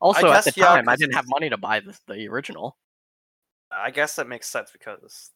also 0.00 0.28
at 0.28 0.44
guess, 0.44 0.54
the 0.54 0.60
yeah, 0.60 0.66
time, 0.66 0.88
I 0.88 0.92
'cause 0.92 0.98
didn't 1.00 1.14
have 1.14 1.28
money 1.28 1.48
to 1.50 1.56
buy 1.56 1.80
this, 1.80 2.00
the 2.06 2.26
original. 2.28 2.76
I 3.70 3.90
guess 3.90 4.16
that 4.16 4.26
makes 4.28 4.48
sense 4.48 4.70
because 4.72 5.30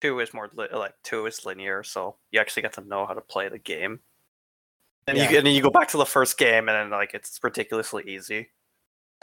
two 0.00 0.20
is 0.20 0.32
more 0.32 0.48
li- 0.54 0.68
like 0.72 0.94
two 1.02 1.26
is 1.26 1.44
linear, 1.44 1.82
so 1.82 2.16
you 2.30 2.40
actually 2.40 2.62
get 2.62 2.72
to 2.74 2.82
know 2.82 3.06
how 3.06 3.14
to 3.14 3.20
play 3.20 3.48
the 3.48 3.58
game. 3.58 4.00
And 5.06 5.16
Yeah. 5.18 5.30
you 5.30 5.38
and 5.38 5.46
then 5.46 5.54
you 5.54 5.62
go 5.62 5.70
back 5.70 5.88
to 5.88 5.96
the 5.96 6.06
first 6.06 6.38
game, 6.38 6.68
and 6.68 6.76
then 6.76 6.90
like 6.90 7.14
it's 7.14 7.38
ridiculously 7.42 8.04
easy. 8.06 8.50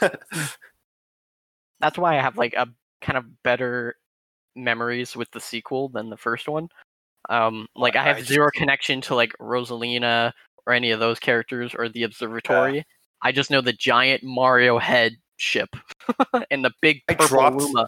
That's 1.80 1.96
why 1.96 2.18
I 2.18 2.20
have 2.22 2.36
like 2.36 2.54
a 2.54 2.66
kind 3.00 3.16
of 3.16 3.42
better 3.42 3.96
memories 4.56 5.14
with 5.16 5.30
the 5.30 5.40
sequel 5.40 5.88
than 5.88 6.10
the 6.10 6.16
first 6.16 6.48
one. 6.48 6.68
Um, 7.30 7.68
like 7.76 7.96
I 7.96 8.00
I 8.00 8.04
have 8.04 8.16
just- 8.18 8.28
zero 8.28 8.50
connection 8.54 9.00
to 9.02 9.14
like 9.14 9.32
Rosalina 9.40 10.32
or 10.66 10.72
any 10.72 10.90
of 10.90 11.00
those 11.00 11.18
characters 11.18 11.74
or 11.74 11.88
the 11.88 12.02
observatory. 12.02 12.84
I 13.22 13.32
just 13.32 13.50
know 13.50 13.60
the 13.60 13.72
giant 13.72 14.22
Mario 14.22 14.78
head 14.78 15.12
ship 15.36 15.70
and 16.50 16.64
the 16.64 16.72
big 16.80 17.02
I 17.08 17.14
purple 17.14 17.28
dropped. 17.28 17.60
Luma. 17.60 17.86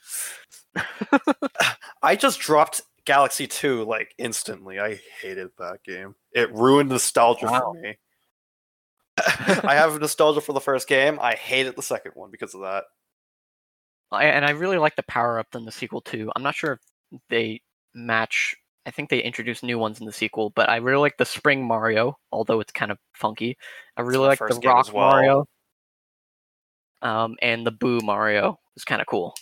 I 2.03 2.17
just 2.17 2.41
dropped 2.41 2.83
Galaxy 3.05 3.47
Two 3.47 3.85
like 3.85 4.15
instantly. 4.19 4.79
I 4.79 5.01
hated 5.21 5.51
that 5.59 5.79
game. 5.85 6.15
It 6.33 6.53
ruined 6.53 6.89
nostalgia 6.91 7.47
Wow. 7.47 7.73
for 7.75 7.81
me. 7.81 7.99
I 9.19 9.75
have 9.75 10.01
nostalgia 10.01 10.41
for 10.41 10.53
the 10.53 10.61
first 10.61 10.89
game. 10.89 11.19
I 11.21 11.35
hated 11.35 11.77
the 11.77 11.83
second 11.83 12.13
one 12.15 12.31
because 12.31 12.55
of 12.55 12.63
that. 12.63 12.85
I, 14.13 14.25
and 14.27 14.45
I 14.45 14.51
really 14.51 14.79
like 14.79 14.97
the 14.97 15.03
power 15.05 15.39
up 15.39 15.55
in 15.55 15.65
the 15.65 15.73
sequel 15.73 16.01
too. 16.01 16.31
I'm 16.35 16.43
not 16.43 16.55
sure 16.55 16.81
if 17.13 17.21
they 17.29 17.61
match. 17.95 18.57
I 18.91 18.93
think 18.93 19.09
they 19.09 19.23
introduced 19.23 19.63
new 19.63 19.79
ones 19.79 20.01
in 20.01 20.07
the 20.07 20.13
sequel, 20.13 20.51
but 20.51 20.69
I 20.69 20.79
really 20.79 20.99
like 20.99 21.17
the 21.17 21.25
Spring 21.25 21.65
Mario, 21.65 22.19
although 22.33 22.59
it's 22.59 22.73
kind 22.73 22.91
of 22.91 22.99
funky. 23.15 23.57
I 23.97 24.01
really 24.01 24.27
like 24.27 24.41
the 24.41 24.61
Rock 24.65 24.93
well. 24.93 25.11
Mario, 25.11 25.47
um, 27.01 27.37
and 27.41 27.65
the 27.65 27.71
Boo 27.71 28.01
Mario 28.01 28.59
is 28.77 28.83
kind 28.83 29.01
of 29.01 29.07
cool. 29.07 29.33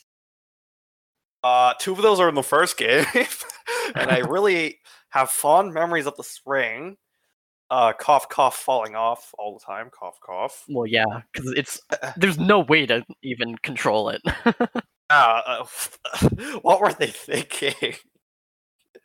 Uh, 1.43 1.73
two 1.79 1.93
of 1.93 2.03
those 2.03 2.21
are 2.21 2.29
in 2.29 2.35
the 2.35 2.43
first 2.43 2.77
game, 2.77 3.07
and 3.95 4.11
I 4.11 4.19
really 4.29 4.81
have 5.09 5.31
fond 5.31 5.73
memories 5.73 6.05
of 6.05 6.15
the 6.19 6.25
spring. 6.25 6.99
Uh, 7.71 7.95
cough, 7.95 8.29
cough, 8.29 8.59
falling 8.59 8.97
off 8.97 9.35
all 9.39 9.59
the 9.59 9.65
time. 9.65 9.89
Cough, 9.99 10.19
cough. 10.21 10.67
Well, 10.69 10.87
yeah, 10.87 11.23
because 11.33 11.53
it's 11.53 11.81
there's 12.19 12.39
no 12.39 12.61
way 12.61 12.85
to 12.85 13.03
even 13.23 13.57
control 13.57 14.11
it. 14.11 14.21
Uh, 15.11 15.65
uh, 15.65 15.65
what 16.61 16.83
were 16.83 16.93
they 16.93 17.07
thinking? 17.07 17.95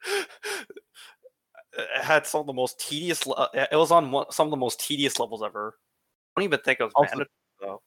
It 0.06 2.04
had 2.04 2.28
some 2.28 2.42
of 2.42 2.48
the 2.48 2.54
most 2.54 2.80
tedious. 2.80 3.26
le- 3.26 3.34
uh, 3.36 3.68
It 3.72 3.76
was 3.76 3.92
on 3.92 4.12
one, 4.12 4.26
some 4.32 4.48
of 4.48 4.52
the 4.52 4.58
most 4.58 4.80
tedious 4.80 5.20
levels 5.20 5.42
ever. 5.44 5.76
I 6.36 6.42
don't 6.42 6.46
even 6.46 6.60
think 6.60 6.80
it 6.80 6.84
was 6.84 6.94
Also- 6.96 7.26
though. 7.62 7.82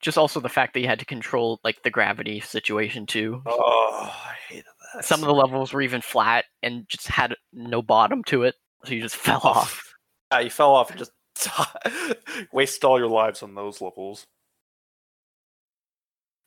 Just 0.00 0.16
also 0.18 0.40
the 0.40 0.48
fact 0.48 0.72
that 0.74 0.80
you 0.80 0.86
had 0.88 0.98
to 1.00 1.04
control 1.04 1.60
like 1.62 1.82
the 1.82 1.90
gravity 1.90 2.40
situation 2.40 3.04
too. 3.06 3.42
Oh, 3.46 4.10
I 4.24 4.34
hated 4.48 4.64
that. 4.94 5.04
Some 5.04 5.20
of 5.20 5.26
the 5.26 5.34
levels 5.34 5.72
were 5.74 5.82
even 5.82 6.00
flat 6.00 6.46
and 6.62 6.88
just 6.88 7.06
had 7.06 7.36
no 7.52 7.82
bottom 7.82 8.24
to 8.24 8.44
it, 8.44 8.54
so 8.84 8.94
you 8.94 9.02
just 9.02 9.16
fell 9.38 9.40
Oh, 9.44 9.48
off. 9.50 9.92
Yeah, 10.32 10.40
you 10.40 10.50
fell 10.50 10.74
off 10.74 10.90
and 10.90 10.98
just 10.98 11.12
wasted 12.52 12.84
all 12.84 12.98
your 12.98 13.08
lives 13.10 13.42
on 13.42 13.54
those 13.54 13.80
levels. 13.82 14.24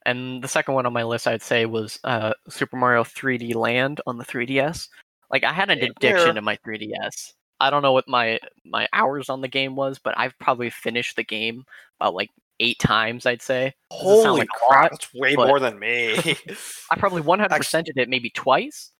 And 0.06 0.44
the 0.44 0.48
second 0.50 0.74
one 0.74 0.86
on 0.86 0.92
my 0.94 1.04
list, 1.04 1.28
I'd 1.28 1.42
say, 1.44 1.66
was 1.66 2.00
uh, 2.04 2.34
Super 2.50 2.76
Mario 2.76 3.04
3D 3.04 3.56
Land 3.56 4.02
on 4.08 4.18
the 4.18 4.26
3DS. 4.26 4.90
Like 5.34 5.44
I 5.44 5.52
had 5.52 5.72
an 5.72 5.82
addiction 5.82 6.36
to 6.36 6.42
my 6.44 6.58
3DS. 6.58 7.34
I 7.60 7.72
don't 7.72 7.82
know 7.82 7.92
what 7.92 8.08
my 8.08 8.40
my 8.64 8.88
hours 8.94 9.30
on 9.30 9.42
the 9.42 9.48
game 9.48 9.76
was, 9.76 9.98
but 9.98 10.14
I've 10.16 10.38
probably 10.38 10.70
finished 10.70 11.16
the 11.16 11.24
game 11.24 11.66
about 12.00 12.14
like 12.14 12.30
eight 12.60 12.78
times. 12.78 13.26
I'd 13.26 13.42
say. 13.42 13.74
Doesn't 13.90 14.30
Holy 14.30 14.40
like 14.42 14.48
crap, 14.50 14.84
lot, 14.84 14.92
that's 14.92 15.12
way 15.14 15.36
more 15.36 15.60
than 15.60 15.80
me. 15.80 16.16
I 16.92 16.96
probably 16.98 17.24
100%ed 17.24 17.98
it 17.98 18.10
maybe 18.10 18.30
twice. 18.30 18.92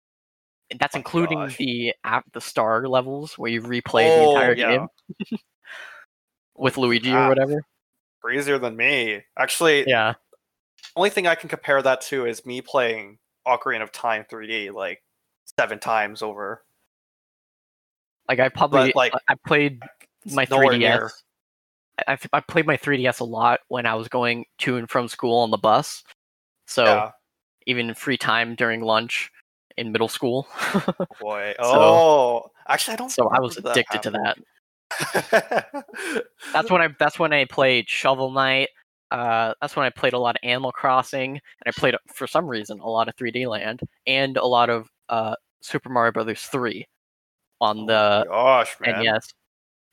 And 0.70 0.80
that's 0.80 0.96
Oh 0.96 0.98
including 0.98 1.38
gosh. 1.38 1.56
the 1.56 1.94
app, 2.02 2.24
the 2.32 2.40
star 2.40 2.88
levels 2.88 3.38
where 3.38 3.50
you 3.50 3.60
replay 3.62 4.12
the 4.12 4.24
Oh, 4.24 4.30
entire 4.30 4.54
yeah. 4.56 4.70
game 4.78 4.88
with 6.56 6.78
Luigi 6.78 7.12
or 7.12 7.18
ah, 7.18 7.28
whatever. 7.28 7.64
Easier 8.32 8.58
than 8.58 8.76
me. 8.76 9.22
Actually, 9.38 9.86
Yeah, 9.86 10.14
only 10.96 11.10
thing 11.10 11.26
I 11.28 11.34
can 11.36 11.48
compare 11.48 11.80
that 11.82 12.00
to 12.02 12.26
is 12.26 12.46
me 12.46 12.60
playing 12.60 13.18
Ocarina 13.46 13.82
of 13.82 13.92
Time 13.92 14.24
3D 14.28 14.70
like 14.70 15.02
seven 15.58 15.78
times 15.78 16.22
over. 16.22 16.62
like 18.28 18.40
I 18.40 18.48
probably 18.48 18.92
like, 18.94 19.12
I 19.28 19.34
played 19.46 19.82
my 20.26 20.46
3DS. 20.46 20.78
near. 20.78 21.10
I, 22.08 22.18
I 22.32 22.40
played 22.40 22.66
my 22.66 22.76
3DS 22.76 23.20
a 23.20 23.24
lot 23.24 23.60
when 23.68 23.86
I 23.86 23.94
was 23.94 24.08
going 24.08 24.46
to 24.58 24.76
and 24.76 24.90
from 24.90 25.08
school 25.08 25.38
on 25.38 25.50
the 25.50 25.56
bus. 25.56 26.02
So 26.66 26.84
Yeah, 26.84 27.10
even 27.66 27.88
in 27.88 27.94
free 27.94 28.16
time 28.16 28.54
during 28.54 28.80
lunch 28.80 29.30
in 29.76 29.92
middle 29.92 30.08
school. 30.08 30.48
boy. 31.20 31.54
Oh, 31.58 32.50
actually, 32.68 32.94
I 32.94 32.96
don't. 32.96 33.10
so 33.10 33.28
I 33.28 33.40
was 33.40 33.56
addicted 33.56 34.02
to 34.02 34.10
that. 34.10 34.38
that. 35.30 36.24
That's 36.52 36.70
when 36.70 36.82
I 36.82 36.88
that's 36.98 37.18
when 37.18 37.32
I 37.32 37.44
played 37.44 37.88
Shovel 37.88 38.30
Knight. 38.30 38.68
Uh, 39.10 39.54
that's 39.60 39.76
when 39.76 39.86
I 39.86 39.90
played 39.90 40.12
a 40.12 40.18
lot 40.18 40.36
of 40.36 40.40
Animal 40.42 40.72
Crossing, 40.72 41.30
and 41.30 41.40
I 41.66 41.70
played 41.70 41.94
for 42.12 42.26
some 42.26 42.46
reason 42.46 42.80
a 42.80 42.88
lot 42.88 43.08
of 43.08 43.16
3D 43.16 43.46
Land 43.46 43.80
and 44.06 44.36
a 44.36 44.46
lot 44.46 44.70
of 44.70 44.88
uh, 45.08 45.34
Super 45.60 45.88
Mario 45.88 46.12
Brothers 46.12 46.42
3 46.42 46.86
on 47.60 47.86
the 47.86 48.26
Gosh, 48.28 48.76
man. 48.80 49.04
NES. 49.04 49.28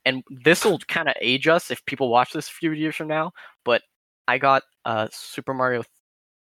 And 0.06 0.24
this 0.44 0.66
will 0.66 0.80
kind 0.80 1.08
of 1.08 1.16
age 1.22 1.48
us 1.48 1.70
if 1.70 1.86
people 1.86 2.10
watch 2.10 2.34
this 2.34 2.48
a 2.48 2.52
few 2.52 2.72
years 2.72 2.96
from 2.96 3.08
now. 3.08 3.32
But 3.64 3.82
I 4.28 4.38
got 4.38 4.64
uh, 4.86 5.08
Super 5.12 5.54
Mario 5.54 5.84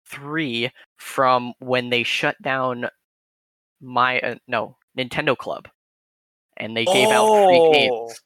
3 0.06 0.70
from 0.96 1.52
when 1.60 1.90
they 1.90 2.02
shut 2.02 2.40
down 2.42 2.88
my 3.80 4.18
uh, 4.20 4.36
no 4.48 4.76
Nintendo 4.98 5.36
Club, 5.36 5.68
and 6.56 6.76
they 6.76 6.84
gave 6.84 7.08
out 7.08 7.26
free 7.46 7.58
Oh, 7.58 7.72
games. 7.72 8.20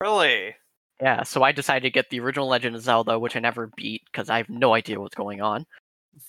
Really? 0.00 0.54
Yeah, 1.00 1.22
so 1.22 1.42
I 1.42 1.52
decided 1.52 1.82
to 1.82 1.90
get 1.90 2.10
the 2.10 2.20
original 2.20 2.48
Legend 2.48 2.74
of 2.74 2.82
Zelda, 2.82 3.18
which 3.18 3.36
I 3.36 3.40
never 3.40 3.70
beat 3.76 4.02
because 4.10 4.28
I 4.28 4.38
have 4.38 4.48
no 4.48 4.74
idea 4.74 5.00
what's 5.00 5.14
going 5.14 5.40
on, 5.40 5.64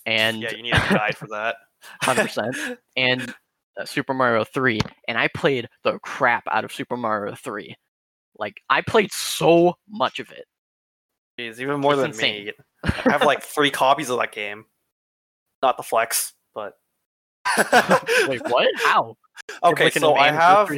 and 0.06 0.42
yeah, 0.42 0.52
you 0.52 0.62
need 0.62 0.74
a 0.74 0.94
guide 0.94 1.16
for 1.16 1.26
that. 1.28 1.56
100%. 2.04 2.76
and 2.96 3.34
uh, 3.78 3.84
Super 3.84 4.14
Mario 4.14 4.44
3, 4.44 4.80
and 5.08 5.16
I 5.18 5.28
played 5.28 5.68
the 5.84 5.98
crap 6.00 6.44
out 6.50 6.64
of 6.64 6.72
Super 6.72 6.96
Mario 6.96 7.34
3. 7.34 7.74
Like 8.38 8.60
I 8.70 8.80
played 8.80 9.12
so 9.12 9.74
much 9.88 10.18
of 10.18 10.30
it. 10.30 10.44
Jeez, 11.38 11.58
even 11.60 11.80
more 11.80 11.92
It's 11.92 12.00
than 12.02 12.10
insane. 12.10 12.46
me. 12.46 12.52
I 12.84 13.10
have 13.12 13.22
like 13.22 13.42
three 13.42 13.70
copies 13.70 14.10
of 14.10 14.18
that 14.18 14.32
game. 14.32 14.64
Not 15.62 15.76
the 15.76 15.82
flex, 15.82 16.32
but. 16.54 16.74
Wait, 18.28 18.42
what? 18.48 18.68
How? 18.76 19.16
Okay, 19.62 19.90
so 19.90 20.14
I 20.14 20.30
have? 20.30 20.70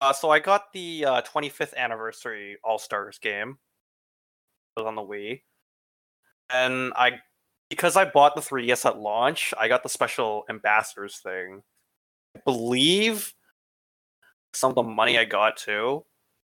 Uh, 0.00 0.12
so 0.12 0.30
I 0.30 0.38
got 0.38 0.72
the 0.72 1.04
uh, 1.04 1.22
25th 1.22 1.74
anniversary 1.74 2.58
All 2.62 2.78
Stars 2.78 3.18
game. 3.18 3.58
It 4.76 4.80
was 4.80 4.86
on 4.86 4.94
the 4.94 5.02
Wii, 5.02 5.40
and 6.52 6.92
I 6.94 7.12
because 7.68 7.96
I 7.96 8.04
bought 8.04 8.34
the 8.34 8.40
3DS 8.40 8.86
at 8.86 8.98
launch, 8.98 9.52
I 9.58 9.68
got 9.68 9.82
the 9.82 9.88
special 9.88 10.44
ambassadors 10.48 11.18
thing. 11.18 11.62
I 12.36 12.40
believe 12.44 13.34
some 14.52 14.70
of 14.70 14.74
the 14.74 14.82
money 14.82 15.18
I 15.18 15.24
got 15.24 15.56
too, 15.56 16.04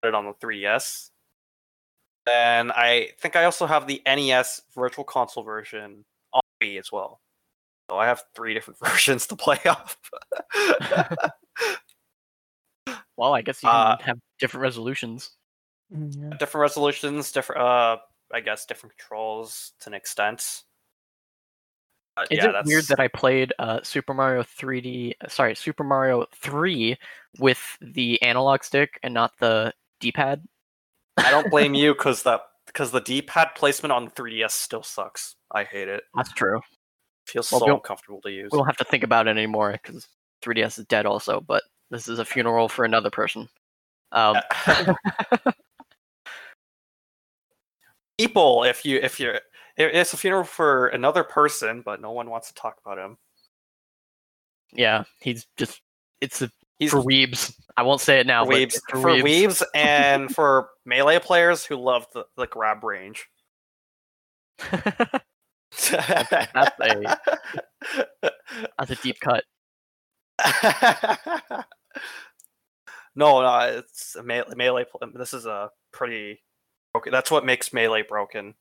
put 0.01 0.09
it 0.09 0.15
on 0.15 0.25
the 0.25 0.33
3DS. 0.33 1.09
Then 2.25 2.71
I 2.71 3.11
think 3.19 3.35
I 3.35 3.45
also 3.45 3.65
have 3.65 3.87
the 3.87 4.01
NES 4.05 4.61
Virtual 4.75 5.05
Console 5.05 5.43
version 5.43 6.03
on 6.33 6.41
Wii 6.61 6.77
as 6.77 6.91
well. 6.91 7.21
So 7.89 7.97
I 7.97 8.05
have 8.05 8.21
three 8.35 8.53
different 8.53 8.79
versions 8.83 9.27
to 9.27 9.35
play 9.37 9.59
off. 9.65 9.97
Well, 13.15 13.33
I 13.33 13.41
guess 13.41 13.63
you 13.63 13.69
can 13.69 13.75
Uh, 13.75 13.97
have 14.01 14.19
different 14.39 14.61
resolutions. 14.61 15.31
Mm, 15.93 16.37
different 16.37 16.61
resolutions, 16.61 17.31
different 17.31 17.61
uh 17.61 17.97
I 18.33 18.41
guess 18.41 18.65
different 18.65 18.97
controls 18.97 19.71
to 19.79 19.89
an 19.89 19.93
extent. 19.93 20.63
But 22.17 22.31
Is 22.31 22.39
yeah, 22.39 22.50
it 22.50 22.53
that's 22.53 22.67
weird 22.67 22.86
that 22.86 23.00
I 23.00 23.07
played 23.09 23.53
uh, 23.59 23.79
Super 23.83 24.15
Mario 24.15 24.41
3D? 24.41 25.13
Sorry, 25.29 25.53
Super 25.53 25.83
Mario 25.83 26.25
3 26.36 26.97
with 27.38 27.77
the 27.79 28.19
analog 28.24 28.63
stick 28.63 29.00
and 29.03 29.13
not 29.13 29.33
the 29.39 29.71
D-pad? 30.00 30.43
I 31.17 31.29
don't 31.29 31.51
blame 31.51 31.74
you 31.75 31.93
because 31.93 32.24
that 32.24 32.41
because 32.65 32.89
the 32.89 33.01
D-pad 33.01 33.50
placement 33.55 33.91
on 33.91 34.05
the 34.05 34.12
3DS 34.12 34.50
still 34.50 34.81
sucks. 34.81 35.36
I 35.51 35.63
hate 35.63 35.88
it. 35.88 36.05
That's 36.15 36.33
true. 36.33 36.59
feels 37.27 37.51
Well, 37.51 37.62
so 37.62 37.75
uncomfortable 37.75 38.21
to 38.21 38.31
use. 38.31 38.50
We 38.51 38.57
don't 38.57 38.65
have 38.65 38.77
to 38.77 38.83
think 38.83 39.03
about 39.03 39.27
it 39.27 39.31
anymore 39.31 39.74
because 39.74 40.07
3DS 40.43 40.79
is 40.79 40.86
dead 40.86 41.05
also. 41.05 41.39
But 41.39 41.62
this 41.91 42.07
is 42.07 42.17
a 42.17 42.25
funeral 42.25 42.67
for 42.67 42.83
another 42.83 43.12
person. 43.12 43.47
Um, 44.12 44.38
People, 48.17 48.63
if 48.63 48.83
you 48.83 48.97
if 48.97 49.19
you're 49.19 49.39
it's 49.77 50.13
a 50.13 50.17
funeral 50.17 50.43
for 50.43 50.88
another 50.88 51.24
person, 51.24 51.81
but 51.81 52.01
no 52.01 52.12
one 52.12 52.29
wants 52.29 52.48
to 52.50 52.53
talk 52.55 52.77
about 52.86 52.98
him. 52.98 53.17
yeah, 54.74 55.03
he's 55.19 55.46
just 55.57 55.81
it's 56.22 56.41
a, 56.41 56.50
He's 56.79 56.91
for 56.91 57.01
weebs. 57.01 57.53
I 57.75 57.84
won't 57.84 58.01
say 58.01 58.19
it 58.19 58.27
now. 58.27 58.46
for 58.46 58.51
weebs, 58.53 58.79
for, 58.89 58.98
weebs. 58.98 59.24
weebs 59.24 59.63
and 59.75 60.34
for 60.34 60.69
melee 60.86 61.19
players 61.19 61.65
who 61.65 61.75
love 61.75 62.05
the, 62.13 62.25
the 62.36 62.46
grab 62.48 62.84
range. 62.84 63.27
that's 64.72 65.91
a- 65.91 67.17
That's 68.77 68.91
a 68.91 68.96
deep 69.01 69.19
cut. 69.19 69.43
no, 73.15 73.41
no, 73.41 73.60
it's 73.77 74.15
a 74.15 74.24
melee, 74.24 74.53
melee. 74.55 74.86
This 75.15 75.34
is 75.34 75.46
a 75.46 75.72
pretty 75.91 76.41
broken. 76.93 77.12
That's 77.12 77.31
what 77.31 77.46
makes 77.46 77.74
melee 77.74 78.03
broken. 78.03 78.53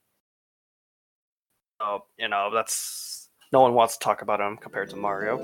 Oh, 1.78 2.00
you 2.18 2.28
know, 2.28 2.50
that's 2.52 3.28
no 3.52 3.60
one 3.60 3.74
wants 3.74 3.98
to 3.98 4.04
talk 4.04 4.22
about 4.22 4.40
him 4.40 4.56
compared 4.56 4.88
to 4.90 4.96
Mario. 4.96 5.36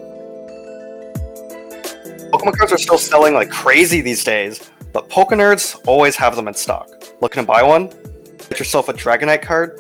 Pokemon 2.32 2.56
cards 2.56 2.72
are 2.72 2.78
still 2.78 2.96
selling 2.96 3.34
like 3.34 3.50
crazy 3.50 4.00
these 4.00 4.24
days, 4.24 4.70
but 4.94 5.10
Pokenerds 5.10 5.78
always 5.86 6.16
have 6.16 6.34
them 6.34 6.48
in 6.48 6.54
stock. 6.54 6.88
Looking 7.20 7.42
to 7.42 7.46
buy 7.46 7.62
one? 7.62 7.88
Get 8.48 8.58
yourself 8.58 8.88
a 8.88 8.94
Dragonite 8.94 9.42
card. 9.42 9.78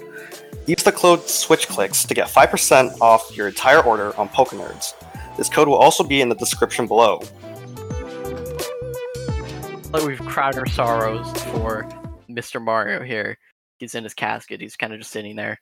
Use 0.66 0.82
the 0.82 0.92
code 0.92 1.20
SwitchClicks 1.20 2.06
to 2.06 2.14
get 2.14 2.28
5% 2.28 3.00
off 3.00 3.34
your 3.34 3.48
entire 3.48 3.80
order 3.80 4.14
on 4.18 4.28
Pokenerds. 4.28 4.92
This 5.38 5.48
code 5.48 5.68
will 5.68 5.76
also 5.76 6.04
be 6.04 6.20
in 6.20 6.28
the 6.28 6.34
description 6.34 6.86
below. 6.86 7.22
Like 9.90 10.04
we've 10.04 10.20
cried 10.20 10.58
our 10.58 10.66
sorrows 10.66 11.30
for 11.44 11.88
Mr. 12.28 12.62
Mario 12.62 13.02
here. 13.02 13.38
He's 13.78 13.94
in 13.94 14.04
his 14.04 14.14
casket. 14.14 14.60
He's 14.60 14.76
kind 14.76 14.92
of 14.92 15.00
just 15.00 15.10
sitting 15.10 15.34
there. 15.34 15.58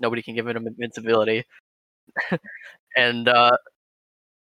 Nobody 0.00 0.22
can 0.22 0.34
give 0.34 0.48
him 0.48 0.66
invincibility. 0.66 1.44
and 2.96 3.28
uh, 3.28 3.56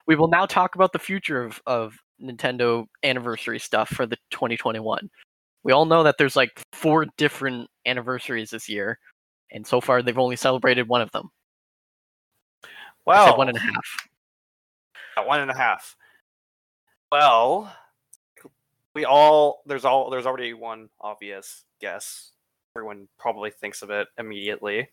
we 0.07 0.16
will 0.16 0.29
now 0.29 0.47
talk 0.47 0.75
about 0.75 0.92
the 0.92 0.99
future 0.99 1.44
of, 1.44 1.61
of 1.66 1.99
Nintendo 2.23 2.87
anniversary 3.03 3.59
stuff 3.59 3.88
for 3.88 4.07
the 4.07 4.16
2021. 4.31 5.11
We 5.64 5.73
all 5.73 5.85
know 5.85 6.03
that 6.05 6.16
there's 6.18 6.37
like 6.37 6.62
four 6.73 7.07
different 7.16 7.68
anniversaries 7.85 8.51
this 8.51 8.68
year, 8.68 8.99
and 9.53 9.66
so 9.66 9.81
far 9.81 10.03
they've 10.03 10.16
only 10.16 10.37
celebrated 10.37 10.88
one 10.88 11.03
of 11.03 11.11
them. 11.12 11.31
Well, 13.05 13.37
one 13.37 13.49
and 13.49 13.57
a 13.57 13.61
half. 13.61 14.09
One 15.27 15.40
and 15.40 15.51
a 15.51 15.57
half. 15.57 15.97
Well, 17.11 17.75
we 18.94 19.05
all 19.05 19.62
there's 19.66 19.85
all 19.85 20.11
there's 20.11 20.27
already 20.27 20.55
one 20.55 20.90
obvious 21.01 21.64
guess. 21.81 22.31
Everyone 22.77 23.09
probably 23.18 23.51
thinks 23.51 23.83
of 23.83 23.90
it 23.90 24.07
immediately. 24.16 24.88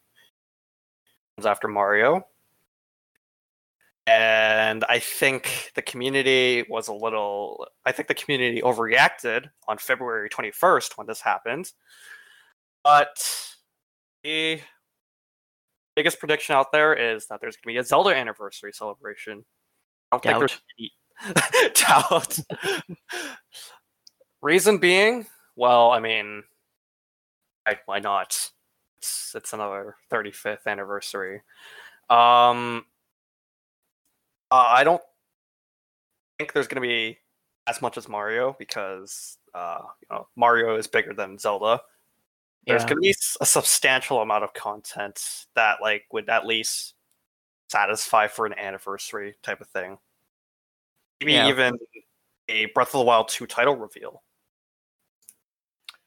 After 1.44 1.68
Mario. 1.68 2.26
And 4.08 4.86
I 4.88 5.00
think 5.00 5.72
the 5.76 5.82
community 5.82 6.64
was 6.70 6.88
a 6.88 6.94
little 6.94 7.68
I 7.86 7.92
think 7.92 8.08
the 8.08 8.14
community 8.14 8.62
overreacted 8.62 9.50
on 9.68 9.78
February 9.78 10.30
21st 10.30 10.98
when 10.98 11.08
this 11.08 11.20
happened. 11.20 11.74
But 12.84 13.18
the 14.24 14.62
biggest 15.96 16.20
prediction 16.20 16.56
out 16.56 16.72
there 16.72 16.94
is 16.94 17.28
that 17.28 17.42
there's 17.42 17.56
going 17.56 17.74
to 17.74 17.78
be 17.78 17.78
a 17.78 17.84
Zelda 17.84 18.16
anniversary 18.16 18.72
celebration. 18.72 19.44
I 20.12 20.18
don't 20.18 20.24
think 20.24 20.40
there's 20.40 20.62
any 20.80 21.74
doubt. 21.74 22.40
Reason 24.42 24.78
being, 24.78 25.26
well, 25.56 25.92
I 25.92 26.00
mean, 26.00 26.44
why, 27.66 27.80
why 27.86 28.00
not? 28.00 28.45
It's 29.36 29.54
another 29.54 29.96
35th 30.12 30.68
anniversary. 30.68 31.42
Um, 32.10 32.86
uh, 34.52 34.68
I 34.70 34.84
don't 34.84 35.02
think 36.38 36.54
there's 36.54 36.68
going 36.68 36.82
to 36.82 36.88
be 36.88 37.18
as 37.68 37.82
much 37.82 37.98
as 37.98 38.08
Mario 38.08 38.56
because 38.58 39.38
uh, 39.54 39.80
you 40.02 40.08
know 40.16 40.28
Mario 40.36 40.76
is 40.76 40.88
bigger 40.88 41.14
than 41.14 41.38
Zelda. 41.38 41.82
There's 42.68 42.84
Yeah. 42.84 42.88
going 42.90 42.98
to 42.98 43.02
be 43.02 43.16
a 43.42 43.46
substantial 43.46 44.22
amount 44.22 44.44
of 44.44 44.54
content 44.54 45.46
that 45.56 45.82
like 45.82 46.06
would 46.12 46.30
at 46.30 46.46
least 46.46 46.96
satisfy 47.70 48.28
for 48.28 48.46
an 48.46 48.58
anniversary 48.58 49.36
type 49.44 49.62
of 49.62 49.68
thing. 49.68 49.98
Maybe 51.20 51.34
Yeah. 51.34 51.48
even 51.50 51.78
a 52.50 52.66
Breath 52.68 52.90
of 52.90 53.00
the 53.00 53.06
Wild 53.06 53.28
2 53.30 53.48
title 53.48 53.76
reveal. 53.76 54.24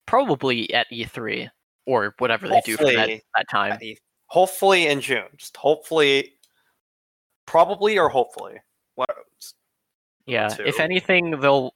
Probably 0.06 0.72
at 0.72 0.86
E3 0.90 1.50
or 1.88 2.14
whatever 2.18 2.46
they 2.46 2.60
do 2.60 2.76
for 2.76 2.84
that, 2.84 3.08
that 3.08 3.48
time. 3.50 3.80
Hopefully 4.26 4.86
in 4.86 5.00
June. 5.00 5.24
Just 5.38 5.56
hopefully, 5.56 6.34
probably 7.46 7.98
or 7.98 8.10
hopefully. 8.10 8.56
What? 8.94 9.08
Yeah, 10.26 10.54
if 10.60 10.78
anything, 10.78 11.40
they'll 11.40 11.74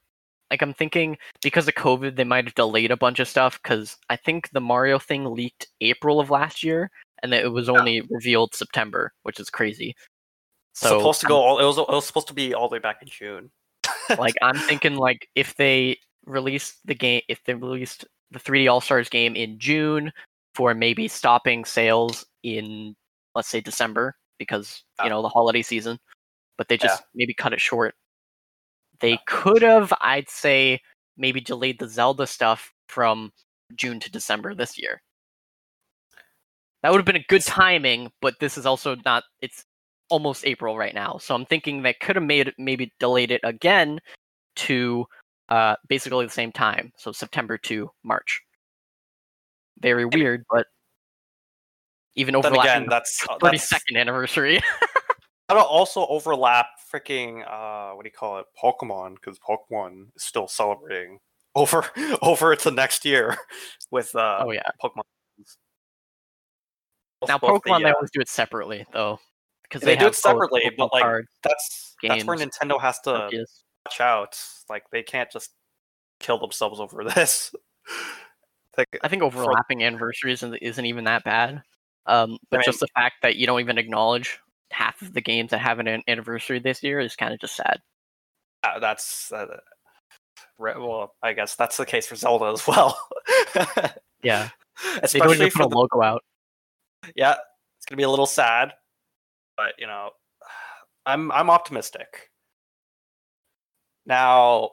like 0.50 0.60
I'm 0.60 0.74
thinking 0.74 1.16
because 1.42 1.66
of 1.66 1.74
COVID, 1.74 2.16
they 2.16 2.24
might 2.24 2.44
have 2.44 2.54
delayed 2.54 2.90
a 2.90 2.96
bunch 2.96 3.20
of 3.20 3.26
stuff 3.26 3.58
because 3.62 3.96
I 4.10 4.16
think 4.16 4.50
the 4.50 4.60
Mario 4.60 4.98
thing 4.98 5.24
leaked 5.24 5.68
April 5.80 6.20
of 6.20 6.28
last 6.28 6.62
year, 6.62 6.90
and 7.22 7.32
that 7.32 7.42
it 7.42 7.48
was 7.48 7.70
only 7.70 8.02
revealed 8.10 8.54
September, 8.54 9.14
which 9.22 9.40
is 9.40 9.48
crazy. 9.48 9.96
So 10.74 10.98
supposed 10.98 11.20
to 11.22 11.26
go. 11.26 11.36
All, 11.36 11.58
it 11.58 11.64
was. 11.64 11.78
It 11.78 11.88
was 11.88 12.06
supposed 12.06 12.28
to 12.28 12.34
be 12.34 12.52
all 12.52 12.68
the 12.68 12.74
way 12.74 12.80
back 12.80 12.98
in 13.00 13.08
June. 13.08 13.50
like 14.18 14.34
I'm 14.42 14.56
thinking 14.56 14.96
like 14.96 15.26
if 15.34 15.54
they 15.54 15.98
released 16.26 16.76
the 16.84 16.94
game, 16.94 17.22
if 17.28 17.42
they 17.44 17.54
released 17.54 18.04
the 18.32 18.38
3D 18.38 18.70
All 18.70 18.80
Stars 18.80 19.08
game 19.08 19.36
in 19.36 19.58
June 19.58 20.12
for 20.54 20.74
maybe 20.74 21.08
stopping 21.08 21.64
sales 21.64 22.24
in 22.42 22.94
let's 23.34 23.48
say 23.48 23.60
December 23.60 24.14
because 24.38 24.82
you 25.00 25.06
ah. 25.06 25.08
know 25.08 25.22
the 25.22 25.28
holiday 25.28 25.62
season, 25.62 25.98
but 26.58 26.68
they 26.68 26.74
Yeah. 26.74 26.88
just 26.88 27.04
maybe 27.14 27.34
cut 27.34 27.52
it 27.52 27.60
short. 27.60 27.94
They 29.00 29.14
ah. 29.14 29.22
could 29.26 29.62
have, 29.62 29.92
I'd 30.00 30.28
say, 30.28 30.80
maybe 31.16 31.40
delayed 31.40 31.78
the 31.78 31.88
Zelda 31.88 32.26
stuff 32.26 32.72
from 32.88 33.32
June 33.74 34.00
to 34.00 34.10
December 34.10 34.54
this 34.54 34.78
year. 34.78 35.02
That 36.82 36.90
would 36.90 36.98
have 36.98 37.06
been 37.06 37.16
a 37.16 37.24
good 37.28 37.42
timing, 37.42 38.10
but 38.20 38.40
this 38.40 38.58
is 38.58 38.66
also 38.66 38.96
not. 39.04 39.24
It's 39.40 39.64
almost 40.10 40.44
April 40.44 40.76
right 40.76 40.94
now, 40.94 41.18
so 41.18 41.34
I'm 41.34 41.46
thinking 41.46 41.82
that 41.82 42.00
could 42.00 42.16
have 42.16 42.24
made 42.24 42.48
it 42.48 42.54
maybe 42.58 42.92
delayed 42.98 43.30
it 43.30 43.40
again 43.44 44.00
to 44.56 45.06
uh, 45.52 45.76
basically 45.86 46.24
the 46.24 46.32
same 46.32 46.50
time, 46.50 46.92
so 46.96 47.12
September 47.12 47.58
to 47.58 47.90
March. 48.02 48.40
Very 49.80 50.06
weird, 50.06 50.46
but 50.50 50.66
even 52.16 52.32
Then 52.32 52.46
overlapping 52.46 52.70
again, 52.70 52.86
that's 52.88 53.22
uh, 53.28 53.36
thirty 53.38 53.58
second 53.58 53.98
anniversary. 53.98 54.60
that'll 55.48 55.64
also 55.64 56.06
overlap 56.06 56.66
freaking 56.90 57.42
uh 57.46 57.94
what 57.94 58.04
do 58.04 58.08
you 58.08 58.18
call 58.18 58.38
it 58.38 58.46
Pokemon 58.62 59.16
because 59.16 59.38
Pokemon 59.38 60.06
is 60.16 60.22
still 60.22 60.48
celebrating 60.48 61.18
over 61.54 61.84
over 62.22 62.56
to 62.56 62.70
next 62.70 63.04
year 63.04 63.36
with 63.90 64.14
uh 64.14 64.44
oh 64.46 64.52
yeah. 64.52 64.62
Pokemon. 64.82 65.02
Now 67.28 67.36
Both 67.38 67.62
the, 67.62 67.70
Pokemon, 67.70 67.82
they 67.82 67.90
uh, 67.90 67.94
always 67.94 68.10
do 68.10 68.20
it 68.20 68.28
separately 68.28 68.86
though, 68.94 69.18
because 69.64 69.82
They 69.82 69.96
they, 69.96 70.00
do 70.00 70.06
it 70.06 70.14
separately, 70.14 70.72
but, 70.78 70.92
like, 70.94 71.02
cards, 71.02 71.28
that's 71.42 71.94
that's 72.02 72.24
where 72.24 72.38
Nintendo 72.38 72.80
has 72.80 72.98
to. 73.00 73.28
Watch 73.86 74.00
out. 74.00 74.38
Like 74.68 74.84
they 74.90 75.02
can't 75.02 75.30
just 75.30 75.50
kill 76.20 76.38
themselves 76.38 76.80
over 76.80 77.04
this. 77.14 77.54
I 77.88 78.76
think, 78.76 78.88
I 79.02 79.08
think 79.08 79.22
overlapping 79.22 79.84
anniversaries 79.84 80.42
isn't, 80.42 80.86
even 80.86 81.04
that 81.04 81.24
bad. 81.24 81.62
Um, 82.06 82.38
but 82.50 82.56
I 82.56 82.58
mean, 82.60 82.64
just 82.64 82.80
the 82.80 82.88
fact 82.94 83.16
that 83.22 83.36
you 83.36 83.46
don't 83.46 83.60
even 83.60 83.78
acknowledge 83.78 84.40
half 84.70 85.02
of 85.02 85.12
the 85.12 85.20
games 85.20 85.50
that 85.50 85.58
have 85.58 85.78
an 85.78 86.02
anniversary 86.08 86.58
this 86.58 86.82
year 86.82 86.98
is 86.98 87.14
kind 87.14 87.34
of 87.34 87.40
just 87.40 87.54
sad. 87.54 87.80
Uh, 88.64 88.78
that's 88.78 89.30
uh, 89.32 89.46
well, 90.58 91.14
I 91.22 91.32
guess 91.32 91.54
that's 91.54 91.76
the 91.76 91.86
case 91.86 92.06
for 92.06 92.16
Zelda 92.16 92.46
as 92.46 92.66
well. 92.66 92.98
yeah, 94.22 94.48
especially 95.02 95.36
they 95.36 95.48
don't 95.48 95.54
put 95.54 95.74
a 95.74 95.78
logo 95.78 96.02
out. 96.02 96.24
Yeah, 97.14 97.36
it's 97.78 97.86
gonna 97.86 97.98
be 97.98 98.04
a 98.04 98.10
little 98.10 98.26
sad, 98.26 98.72
but 99.56 99.74
you 99.78 99.86
know, 99.86 100.10
I'm 101.06 101.30
I'm 101.32 101.50
optimistic. 101.50 102.30
Now, 104.06 104.70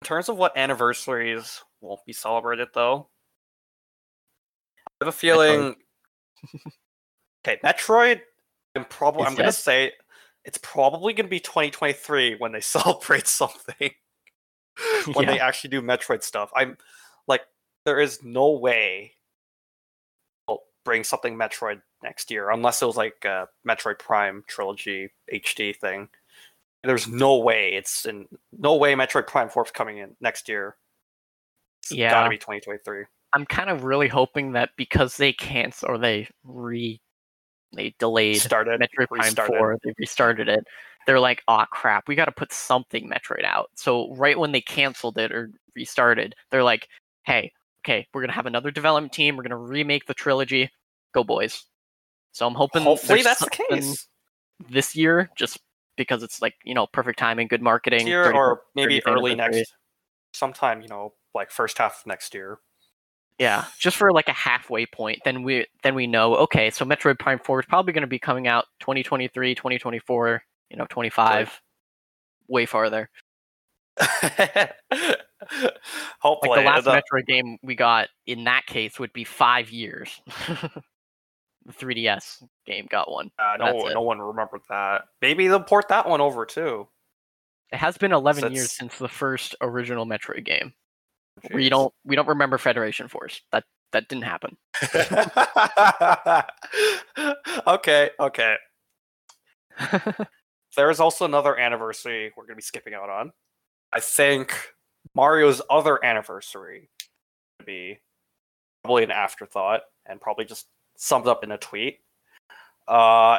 in 0.00 0.06
terms 0.06 0.28
of 0.28 0.36
what 0.36 0.56
anniversaries 0.56 1.62
won't 1.80 2.04
be 2.06 2.12
celebrated, 2.12 2.68
though, 2.74 3.08
I 4.86 5.04
have 5.04 5.08
a 5.08 5.16
feeling. 5.16 5.76
okay, 7.46 7.58
Metroid. 7.64 8.20
I'm 8.74 8.84
probably. 8.84 9.24
I'm 9.24 9.34
gonna 9.34 9.52
say 9.52 9.92
it's 10.44 10.58
probably 10.58 11.12
gonna 11.12 11.28
be 11.28 11.40
2023 11.40 12.36
when 12.36 12.52
they 12.52 12.60
celebrate 12.62 13.26
something. 13.26 13.90
when 15.14 15.26
yeah. 15.26 15.32
they 15.32 15.40
actually 15.40 15.70
do 15.70 15.82
Metroid 15.82 16.22
stuff, 16.22 16.50
I'm 16.54 16.76
like, 17.26 17.42
there 17.84 17.98
is 17.98 18.22
no 18.22 18.52
way 18.52 19.14
they'll 20.46 20.62
bring 20.84 21.02
something 21.02 21.36
Metroid 21.36 21.80
next 22.02 22.30
year 22.30 22.50
unless 22.50 22.80
it 22.80 22.86
was 22.86 22.96
like 22.96 23.24
a 23.24 23.48
Metroid 23.66 23.98
Prime 23.98 24.44
trilogy 24.46 25.10
HD 25.32 25.74
thing. 25.74 26.08
There's 26.84 27.08
no 27.08 27.38
way 27.38 27.74
it's 27.74 28.04
in 28.04 28.26
no 28.56 28.76
way 28.76 28.94
Metroid 28.94 29.26
Prime 29.26 29.48
4 29.48 29.64
is 29.64 29.70
coming 29.70 29.98
in 29.98 30.14
next 30.20 30.48
year. 30.48 30.76
It's 31.82 31.92
yeah, 31.92 32.10
gotta 32.10 32.30
be 32.30 32.38
2023. 32.38 33.04
I'm 33.34 33.44
kind 33.46 33.68
of 33.68 33.84
really 33.84 34.08
hoping 34.08 34.52
that 34.52 34.70
because 34.76 35.16
they 35.16 35.32
can't 35.32 35.74
or 35.82 35.98
they 35.98 36.28
re 36.44 37.00
they 37.74 37.94
delayed 37.98 38.40
started 38.40 38.80
Metroid 38.80 39.08
Prime 39.08 39.20
restarted. 39.20 39.58
4, 39.58 39.78
they 39.84 39.92
restarted 39.98 40.48
it. 40.48 40.64
They're 41.06 41.20
like, 41.20 41.42
oh 41.48 41.64
crap, 41.70 42.06
we 42.06 42.14
got 42.14 42.26
to 42.26 42.32
put 42.32 42.52
something 42.52 43.10
Metroid 43.10 43.44
out. 43.44 43.70
So 43.74 44.14
right 44.14 44.38
when 44.38 44.52
they 44.52 44.60
canceled 44.60 45.18
it 45.18 45.32
or 45.32 45.50
restarted, 45.74 46.34
they're 46.50 46.62
like, 46.62 46.88
hey, 47.24 47.52
okay, 47.84 48.06
we're 48.12 48.22
gonna 48.22 48.32
have 48.32 48.46
another 48.46 48.70
development 48.70 49.12
team. 49.12 49.36
We're 49.36 49.42
gonna 49.42 49.56
remake 49.56 50.06
the 50.06 50.14
trilogy. 50.14 50.70
Go 51.12 51.24
boys. 51.24 51.64
So 52.32 52.46
I'm 52.46 52.54
hoping 52.54 52.82
hopefully 52.82 53.22
that's 53.22 53.40
the 53.40 53.50
case 53.50 54.06
this 54.68 54.94
year, 54.94 55.30
just 55.36 55.58
because 55.98 56.22
it's 56.22 56.40
like 56.40 56.54
you 56.64 56.72
know 56.72 56.86
perfect 56.86 57.18
timing, 57.18 57.48
good 57.48 57.60
marketing. 57.60 58.06
Year 58.06 58.24
30, 58.24 58.38
or 58.38 58.62
maybe 58.74 59.02
early 59.06 59.34
next, 59.34 59.74
sometime 60.32 60.80
you 60.80 60.88
know 60.88 61.12
like 61.34 61.50
first 61.50 61.76
half 61.76 62.00
of 62.00 62.06
next 62.06 62.32
year. 62.32 62.58
Yeah, 63.38 63.66
just 63.78 63.96
for 63.96 64.10
like 64.12 64.28
a 64.28 64.32
halfway 64.32 64.86
point, 64.86 65.20
then 65.24 65.42
we 65.42 65.66
then 65.82 65.94
we 65.94 66.06
know 66.06 66.36
okay, 66.36 66.70
so 66.70 66.84
Metroid 66.84 67.18
Prime 67.18 67.38
4 67.38 67.60
is 67.60 67.66
probably 67.66 67.92
going 67.92 68.00
to 68.00 68.08
be 68.08 68.18
coming 68.18 68.48
out 68.48 68.64
2023, 68.80 69.54
2024, 69.54 70.42
you 70.70 70.76
know, 70.76 70.86
25, 70.88 71.46
right. 71.46 71.48
way 72.48 72.66
farther. 72.66 73.10
Hopefully, 76.20 76.50
like 76.50 76.60
the 76.60 76.66
last 76.66 76.84
the... 76.84 76.90
Metroid 76.90 77.26
game 77.26 77.58
we 77.62 77.76
got 77.76 78.08
in 78.26 78.44
that 78.44 78.66
case 78.66 78.98
would 78.98 79.12
be 79.12 79.24
five 79.24 79.70
years. 79.70 80.20
the 81.68 81.74
3DS 81.74 82.42
game 82.66 82.86
got 82.90 83.10
one. 83.10 83.30
Uh, 83.38 83.56
no, 83.58 83.88
no 83.92 84.02
one 84.02 84.18
remembered 84.18 84.62
that. 84.70 85.02
Maybe 85.20 85.46
they'll 85.46 85.60
port 85.60 85.88
that 85.88 86.08
one 86.08 86.20
over 86.20 86.46
too. 86.46 86.88
It 87.70 87.76
has 87.76 87.98
been 87.98 88.12
11 88.12 88.42
That's... 88.42 88.54
years 88.54 88.72
since 88.72 88.98
the 88.98 89.08
first 89.08 89.54
original 89.60 90.06
Metroid 90.06 90.44
game. 90.44 90.72
Jeez. 91.44 91.54
We 91.54 91.68
don't 91.68 91.94
we 92.04 92.16
don't 92.16 92.26
remember 92.26 92.58
Federation 92.58 93.06
Force. 93.06 93.42
That 93.52 93.62
that 93.92 94.08
didn't 94.08 94.24
happen. 94.24 94.56
okay, 97.66 98.10
okay. 98.18 98.56
there 100.76 100.90
is 100.90 100.98
also 100.98 101.24
another 101.24 101.56
anniversary 101.56 102.32
we're 102.36 102.44
going 102.44 102.54
to 102.54 102.56
be 102.56 102.62
skipping 102.62 102.94
out 102.94 103.08
on. 103.08 103.30
I 103.92 104.00
think 104.00 104.52
Mario's 105.14 105.62
other 105.70 106.04
anniversary 106.04 106.90
would 107.58 107.66
be 107.66 108.00
probably 108.82 109.04
an 109.04 109.12
afterthought 109.12 109.82
and 110.06 110.20
probably 110.20 110.44
just 110.44 110.66
summed 110.98 111.26
up 111.26 111.42
in 111.42 111.50
a 111.50 111.56
tweet. 111.56 112.00
Uh, 112.86 113.38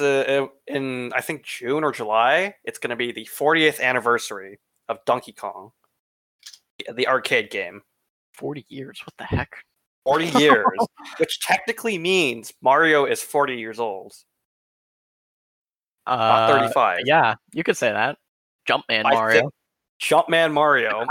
uh 0.00 0.46
in 0.66 1.12
I 1.14 1.20
think 1.20 1.42
June 1.42 1.84
or 1.84 1.92
July, 1.92 2.54
it's 2.64 2.78
going 2.78 2.90
to 2.90 2.96
be 2.96 3.12
the 3.12 3.26
40th 3.26 3.80
anniversary 3.80 4.58
of 4.88 5.04
Donkey 5.04 5.32
Kong, 5.32 5.72
the 6.94 7.08
arcade 7.08 7.50
game. 7.50 7.82
40 8.34 8.64
years? 8.68 9.02
What 9.04 9.14
the 9.18 9.36
heck? 9.36 9.64
40 10.04 10.26
years, 10.38 10.64
which 11.18 11.40
technically 11.40 11.98
means 11.98 12.54
Mario 12.62 13.04
is 13.04 13.20
40 13.20 13.56
years 13.56 13.78
old. 13.78 14.14
Uh, 16.06 16.16
Not 16.16 16.50
35. 16.50 17.00
Yeah, 17.04 17.34
you 17.52 17.62
could 17.62 17.76
say 17.76 17.92
that. 17.92 18.16
Jumpman 18.68 19.04
I 19.04 19.14
Mario. 19.14 19.50
Jumpman 20.00 20.52
Mario. 20.52 21.04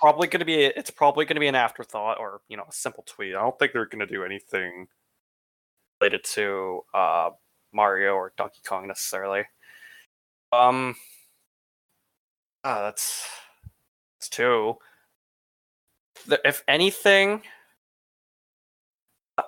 Probably 0.00 0.26
going 0.26 0.40
to 0.40 0.46
be. 0.46 0.64
It's 0.64 0.90
probably 0.90 1.24
going 1.26 1.36
to 1.36 1.40
be 1.40 1.48
an 1.48 1.54
afterthought 1.54 2.18
or 2.18 2.40
you 2.48 2.56
know 2.56 2.64
a 2.68 2.72
simple 2.72 3.04
tweet. 3.06 3.34
I 3.34 3.40
don't 3.42 3.58
think 3.58 3.72
they're 3.72 3.86
going 3.86 4.06
to 4.06 4.12
do 4.12 4.24
anything 4.24 4.86
related 6.00 6.24
to 6.24 6.80
uh, 6.94 7.30
Mario 7.72 8.14
or 8.14 8.32
Donkey 8.36 8.60
Kong 8.66 8.88
necessarily. 8.88 9.44
Um. 10.52 10.96
Ah, 12.64 12.82
that's 12.82 13.28
that's 14.18 14.28
two. 14.28 14.76
If 16.44 16.64
anything, 16.66 17.42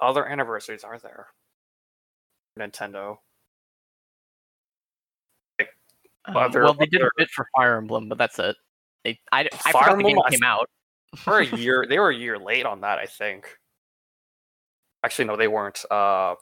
other 0.00 0.26
anniversaries 0.26 0.84
are 0.84 0.98
there? 0.98 1.28
Nintendo. 2.58 3.18
Um, 6.28 6.52
well, 6.52 6.74
they 6.74 6.86
did 6.86 7.02
a 7.02 7.08
bit 7.16 7.30
for 7.30 7.48
Fire 7.56 7.76
Emblem, 7.76 8.08
but 8.08 8.18
that's 8.18 8.38
it. 8.38 8.56
They, 9.04 9.18
I, 9.32 9.48
I 9.64 9.72
Fire 9.72 9.90
Emblem 9.90 10.14
the 10.14 10.22
game 10.22 10.22
came 10.30 10.42
out. 10.44 10.68
for 11.16 11.38
a 11.38 11.46
year, 11.46 11.86
they 11.88 11.98
were 11.98 12.10
a 12.10 12.16
year 12.16 12.38
late 12.38 12.66
on 12.66 12.82
that, 12.82 12.98
I 12.98 13.06
think. 13.06 13.46
Actually, 15.02 15.26
no, 15.26 15.36
they 15.36 15.48
weren't. 15.48 15.82
Uh, 15.90 16.34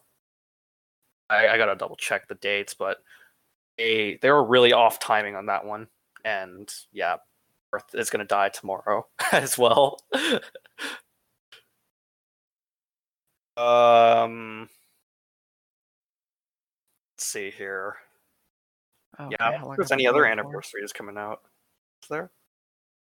I, 1.28 1.48
I 1.48 1.58
gotta 1.58 1.76
double 1.76 1.96
check 1.96 2.28
the 2.28 2.34
dates, 2.36 2.74
but 2.74 2.98
they 3.78 4.18
they 4.22 4.30
were 4.30 4.44
really 4.44 4.72
off 4.72 4.98
timing 4.98 5.36
on 5.36 5.46
that 5.46 5.64
one. 5.64 5.88
And 6.24 6.72
yeah, 6.92 7.16
Earth 7.72 7.94
is 7.94 8.10
gonna 8.10 8.24
die 8.24 8.48
tomorrow 8.48 9.06
as 9.32 9.58
well. 9.58 10.00
um, 13.56 14.68
let's 17.14 17.26
see 17.26 17.50
here. 17.50 17.96
Okay, 19.18 19.36
yeah, 19.38 19.62
there's 19.76 19.92
any 19.92 20.06
other 20.06 20.26
anniversaries 20.26 20.92
coming 20.92 21.16
out. 21.16 21.40
Is 22.02 22.08
there? 22.08 22.30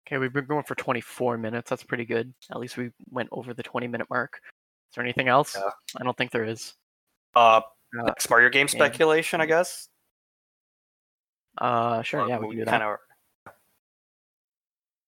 Okay, 0.06 0.18
we've 0.18 0.32
been 0.32 0.46
going 0.46 0.64
for 0.64 0.74
24 0.74 1.36
minutes. 1.38 1.68
That's 1.68 1.82
pretty 1.82 2.04
good. 2.04 2.32
At 2.50 2.58
least 2.58 2.76
we 2.76 2.90
went 3.10 3.28
over 3.32 3.52
the 3.52 3.62
20 3.62 3.86
minute 3.86 4.08
mark. 4.10 4.40
Is 4.42 4.96
there 4.96 5.04
anything 5.04 5.28
else? 5.28 5.54
Yeah. 5.54 5.70
I 6.00 6.04
don't 6.04 6.16
think 6.16 6.30
there 6.30 6.44
is. 6.44 6.74
Uh, 7.36 7.60
uh 7.98 8.02
next 8.04 8.28
Mario 8.30 8.48
game 8.48 8.66
speculation, 8.66 9.40
I 9.40 9.46
guess. 9.46 9.88
Uh, 11.58 12.02
sure. 12.02 12.22
Or 12.22 12.28
yeah, 12.28 12.38
we 12.38 12.48
can 12.48 12.58
do 12.58 12.64
that. 12.64 12.70
Kinda... 12.70 12.96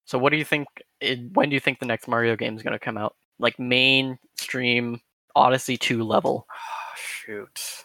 So, 0.05 0.19
what 0.19 0.31
do 0.31 0.37
you 0.37 0.45
think? 0.45 0.69
When 1.33 1.49
do 1.49 1.55
you 1.55 1.61
think 1.61 1.79
the 1.79 1.87
next 1.87 2.07
Mario 2.07 2.37
game 2.37 2.55
is 2.55 2.63
going 2.63 2.75
to 2.75 2.79
come 2.79 2.99
out? 2.99 3.17
Like 3.39 3.59
mainstream 3.59 5.01
Odyssey 5.35 5.79
2 5.79 6.05
level? 6.05 6.47
Oh, 6.49 6.95
shoot 6.97 7.85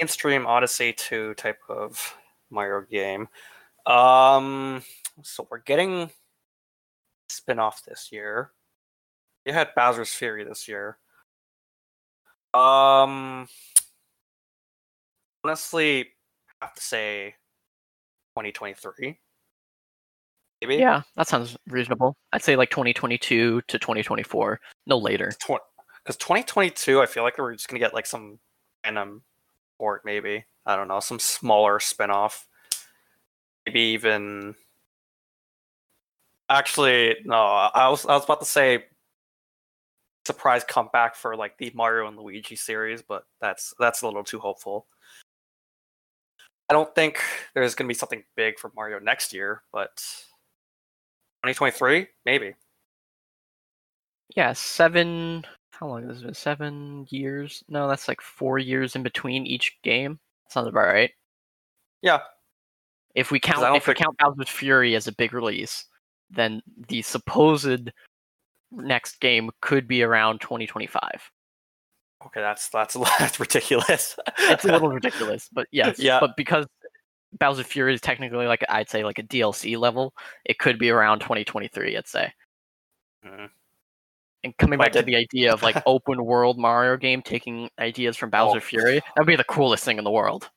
mainstream 0.00 0.46
Odyssey 0.46 0.92
2 0.94 1.34
type 1.34 1.58
of 1.68 2.16
Mario 2.50 2.86
game. 2.90 3.28
Um, 3.86 4.82
so 5.22 5.46
we're 5.50 5.58
getting 5.58 6.10
spin-off 7.28 7.84
this 7.84 8.08
year. 8.10 8.52
You 9.44 9.52
had 9.52 9.74
Bowser's 9.76 10.12
Fury 10.12 10.44
this 10.44 10.66
year. 10.68 10.98
Um, 12.54 13.46
honestly, 15.44 16.08
I 16.60 16.66
have 16.66 16.74
to 16.74 16.82
say 16.82 17.34
2023. 18.36 19.18
Maybe. 20.62 20.76
Yeah, 20.76 21.02
that 21.16 21.26
sounds 21.26 21.56
reasonable. 21.68 22.16
I'd 22.32 22.42
say 22.42 22.56
like 22.56 22.70
2022 22.70 23.62
to 23.62 23.78
2024, 23.78 24.60
no 24.86 24.98
later. 24.98 25.32
Because 26.04 26.16
2022, 26.18 27.00
I 27.00 27.06
feel 27.06 27.22
like 27.22 27.38
we're 27.38 27.54
just 27.54 27.68
gonna 27.68 27.78
get 27.78 27.94
like 27.94 28.04
some 28.04 28.38
random 28.84 29.22
port, 29.80 30.02
maybe. 30.04 30.44
I 30.66 30.76
don't 30.76 30.88
know, 30.88 31.00
some 31.00 31.18
smaller 31.18 31.78
spinoff. 31.78 32.44
Maybe 33.66 33.80
even. 33.80 34.54
Actually, 36.50 37.16
no. 37.24 37.34
I 37.34 37.88
was 37.88 38.04
I 38.04 38.14
was 38.14 38.24
about 38.24 38.40
to 38.40 38.46
say 38.46 38.84
surprise 40.26 40.64
comeback 40.64 41.14
for 41.16 41.34
like 41.34 41.56
the 41.56 41.72
Mario 41.74 42.08
and 42.08 42.18
Luigi 42.18 42.56
series, 42.56 43.00
but 43.00 43.24
that's 43.40 43.72
that's 43.80 44.02
a 44.02 44.06
little 44.06 44.22
too 44.22 44.38
hopeful. 44.38 44.86
I 46.68 46.74
don't 46.74 46.94
think 46.94 47.18
there's 47.54 47.74
going 47.74 47.88
to 47.88 47.92
be 47.92 47.98
something 47.98 48.22
big 48.36 48.58
for 48.58 48.70
Mario 48.76 48.98
next 48.98 49.32
year, 49.32 49.62
but 49.72 49.96
2023, 51.42 52.06
maybe. 52.26 52.54
Yeah, 54.36 54.52
seven. 54.52 55.44
How 55.80 55.88
long 55.88 56.06
has 56.06 56.18
it 56.18 56.24
been? 56.24 56.34
Seven 56.34 57.06
years? 57.08 57.64
No, 57.68 57.88
that's 57.88 58.06
like 58.06 58.20
four 58.20 58.58
years 58.58 58.94
in 58.94 59.02
between 59.02 59.46
each 59.46 59.78
game. 59.82 60.20
Sounds 60.50 60.68
about 60.68 60.86
right. 60.86 61.10
Yeah. 62.02 62.18
If 63.14 63.30
we 63.30 63.40
count, 63.40 63.76
if 63.76 63.88
we 63.88 63.94
count 63.94 64.18
Bowser's 64.18 64.50
Fury 64.50 64.94
as 64.94 65.06
a 65.06 65.12
big 65.12 65.32
release, 65.32 65.86
then 66.28 66.62
the 66.88 67.00
supposed 67.00 67.90
next 68.70 69.20
game 69.20 69.50
could 69.62 69.88
be 69.88 70.02
around 70.02 70.42
2025. 70.42 71.00
Okay, 72.26 72.40
that's 72.40 72.68
that's 72.68 72.94
that's 73.18 73.40
ridiculous. 73.40 74.16
It's 74.38 74.64
a 74.64 74.72
little 74.72 74.90
ridiculous, 74.92 75.48
but 75.50 75.66
yes. 75.72 75.98
Yeah. 75.98 76.20
But 76.20 76.36
because 76.36 76.66
Bowser 77.38 77.64
Fury 77.64 77.94
is 77.94 78.02
technically 78.02 78.46
like 78.46 78.62
I'd 78.68 78.90
say 78.90 79.02
like 79.02 79.18
a 79.18 79.22
DLC 79.22 79.78
level, 79.78 80.12
it 80.44 80.58
could 80.58 80.78
be 80.78 80.90
around 80.90 81.20
2023. 81.20 81.96
I'd 81.96 82.06
say. 82.06 82.32
Mhm. 83.26 83.48
And 84.42 84.56
coming 84.56 84.78
back 84.78 84.92
to 84.92 85.02
the 85.02 85.16
idea 85.16 85.52
of 85.52 85.62
like 85.62 85.76
open 85.86 86.24
world 86.24 86.58
Mario 86.58 86.96
game 86.96 87.20
taking 87.22 87.68
ideas 87.78 88.16
from 88.16 88.30
Bowser 88.30 88.56
Oh. 88.58 88.60
Fury, 88.60 89.00
that'd 89.16 89.26
be 89.26 89.36
the 89.36 89.44
coolest 89.44 89.84
thing 89.84 89.98
in 89.98 90.04
the 90.04 90.10
world. 90.10 90.48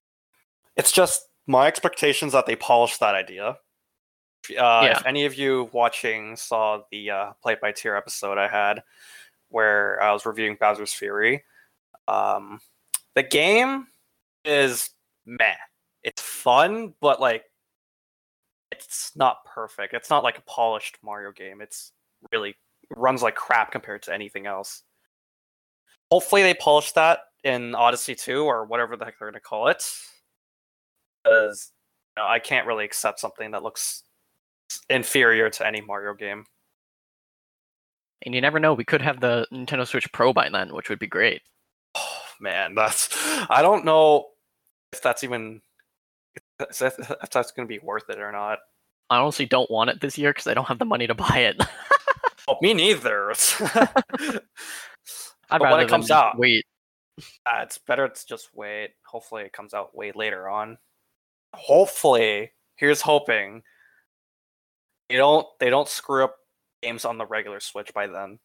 It's 0.77 0.91
just 0.91 1.27
my 1.47 1.67
expectations 1.67 2.31
that 2.33 2.45
they 2.45 2.55
polished 2.55 2.99
that 3.01 3.13
idea. 3.15 3.49
Uh, 3.49 3.55
Yeah. 4.49 4.97
If 4.99 5.05
any 5.05 5.25
of 5.25 5.35
you 5.35 5.69
watching 5.73 6.35
saw 6.35 6.81
the 6.91 7.11
uh, 7.11 7.33
Play 7.41 7.57
by 7.61 7.71
Tier 7.73 7.95
episode 7.95 8.37
I 8.37 8.47
had, 8.47 8.83
where 9.49 10.01
I 10.01 10.11
was 10.13 10.25
reviewing 10.25 10.57
Bowser's 10.59 10.93
Fury, 10.93 11.43
um, 12.07 12.59
the 13.15 13.23
game 13.23 13.87
is 14.45 14.89
meh. 15.25 15.55
It's 16.03 16.21
fun, 16.21 16.93
but 17.01 17.19
like, 17.21 17.43
it's 18.71 19.11
not 19.15 19.45
perfect. 19.45 19.93
It's 19.93 20.09
not 20.09 20.23
like 20.23 20.37
a 20.37 20.41
polished 20.41 20.97
Mario 21.03 21.31
game. 21.31 21.61
It's 21.61 21.91
really 22.31 22.55
runs 22.95 23.21
like 23.21 23.35
crap 23.35 23.71
compared 23.71 24.03
to 24.03 24.13
anything 24.13 24.45
else. 24.45 24.83
Hopefully, 26.11 26.43
they 26.43 26.53
polish 26.53 26.91
that 26.93 27.19
in 27.43 27.75
Odyssey 27.75 28.15
2 28.15 28.43
or 28.43 28.65
whatever 28.65 28.95
the 28.95 29.05
heck 29.05 29.19
they're 29.19 29.29
going 29.29 29.33
to 29.33 29.39
call 29.39 29.67
it 29.67 29.83
because 31.23 31.71
you 32.15 32.21
know, 32.21 32.27
I 32.27 32.39
can't 32.39 32.67
really 32.67 32.85
accept 32.85 33.19
something 33.19 33.51
that 33.51 33.63
looks 33.63 34.03
inferior 34.89 35.49
to 35.49 35.67
any 35.67 35.81
Mario 35.81 36.13
game. 36.13 36.45
And 38.25 38.33
you 38.33 38.41
never 38.41 38.59
know, 38.59 38.73
we 38.73 38.85
could 38.85 39.01
have 39.01 39.19
the 39.19 39.47
Nintendo 39.51 39.85
Switch 39.85 40.11
Pro 40.13 40.31
by 40.31 40.49
then, 40.49 40.73
which 40.73 40.89
would 40.89 40.99
be 40.99 41.07
great. 41.07 41.41
Oh 41.95 42.21
man, 42.39 42.75
that's 42.75 43.09
I 43.49 43.61
don't 43.61 43.85
know 43.85 44.27
if 44.91 45.01
that's 45.01 45.23
even 45.23 45.61
if 46.59 46.77
that- 46.79 47.17
if 47.23 47.29
that's 47.29 47.51
going 47.51 47.67
to 47.67 47.71
be 47.71 47.79
worth 47.79 48.09
it 48.09 48.19
or 48.19 48.31
not. 48.31 48.59
I 49.09 49.17
honestly 49.17 49.45
don't 49.45 49.69
want 49.69 49.89
it 49.89 50.01
this 50.01 50.17
year 50.17 50.31
because 50.31 50.47
I 50.47 50.53
don't 50.53 50.67
have 50.67 50.79
the 50.79 50.85
money 50.85 51.07
to 51.07 51.13
buy 51.13 51.39
it. 51.39 51.57
Oh, 52.47 52.57
me 52.61 52.73
neither. 52.73 53.31
I'd 53.61 54.41
But 55.49 55.61
when 55.61 55.69
rather 55.71 55.83
it 55.83 55.89
comes 55.89 56.11
out- 56.11 56.37
wait. 56.37 56.65
Uh, 57.45 57.59
it's 57.61 57.77
better 57.77 58.07
to 58.07 58.25
just 58.27 58.49
wait. 58.55 58.91
Hopefully, 59.05 59.43
it 59.43 59.53
comes 59.53 59.73
out 59.73 59.95
way 59.95 60.11
later 60.13 60.49
on. 60.49 60.77
Hopefully, 61.53 62.51
here's 62.75 63.01
hoping. 63.01 63.61
They 65.09 65.17
don't 65.17 65.45
they 65.59 65.69
don't 65.69 65.87
screw 65.87 66.23
up 66.23 66.35
games 66.81 67.05
on 67.05 67.17
the 67.19 67.25
regular 67.25 67.59
Switch 67.59 67.93
by 67.93 68.07
then. 68.07 68.39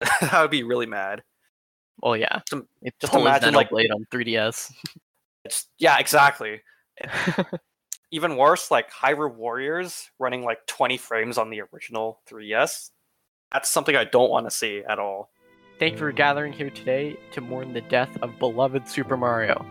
I 0.32 0.40
would 0.42 0.50
be 0.50 0.62
really 0.62 0.86
mad. 0.86 1.22
Well, 2.00 2.16
yeah. 2.16 2.40
Just- 2.48 2.62
just 3.00 3.14
imagine, 3.14 3.52
like- 3.54 3.70
late 3.72 3.90
on 3.90 4.06
3DS. 4.10 4.72
It's 5.44 5.66
yeah, 5.78 5.98
exactly. 5.98 6.62
Even 8.10 8.36
worse, 8.36 8.70
like 8.70 8.90
Hyrule 8.90 9.34
Warriors 9.34 10.10
running 10.18 10.42
like 10.42 10.66
20 10.66 10.96
frames 10.96 11.36
on 11.36 11.50
the 11.50 11.62
original 11.72 12.20
3DS. 12.28 12.90
That's 13.52 13.70
something 13.70 13.96
I 13.96 14.04
don't 14.04 14.30
want 14.30 14.46
to 14.46 14.50
see 14.50 14.82
at 14.88 14.98
all. 14.98 15.30
Thank 15.78 15.92
you 15.92 15.98
for 15.98 16.12
gathering 16.12 16.52
here 16.52 16.70
today 16.70 17.16
to 17.32 17.40
mourn 17.40 17.72
the 17.72 17.82
death 17.82 18.16
of 18.22 18.38
beloved 18.38 18.88
Super 18.88 19.16
Mario. 19.16 19.64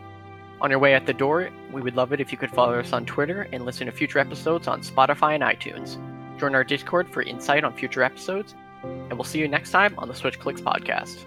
On 0.61 0.69
your 0.69 0.79
way 0.79 0.93
at 0.93 1.05
the 1.05 1.13
door, 1.13 1.49
we 1.71 1.81
would 1.81 1.95
love 1.95 2.13
it 2.13 2.21
if 2.21 2.31
you 2.31 2.37
could 2.37 2.51
follow 2.51 2.79
us 2.79 2.93
on 2.93 3.05
Twitter 3.05 3.47
and 3.51 3.65
listen 3.65 3.87
to 3.87 3.91
future 3.91 4.19
episodes 4.19 4.67
on 4.67 4.81
Spotify 4.81 5.35
and 5.35 5.43
iTunes. 5.43 5.97
Join 6.39 6.55
our 6.55 6.63
Discord 6.63 7.09
for 7.09 7.21
insight 7.21 7.63
on 7.63 7.73
future 7.73 8.03
episodes, 8.03 8.55
and 8.83 9.13
we'll 9.13 9.23
see 9.23 9.39
you 9.39 9.47
next 9.47 9.71
time 9.71 9.93
on 9.97 10.07
the 10.07 10.15
Switch 10.15 10.39
Clicks 10.39 10.61
podcast. 10.61 11.25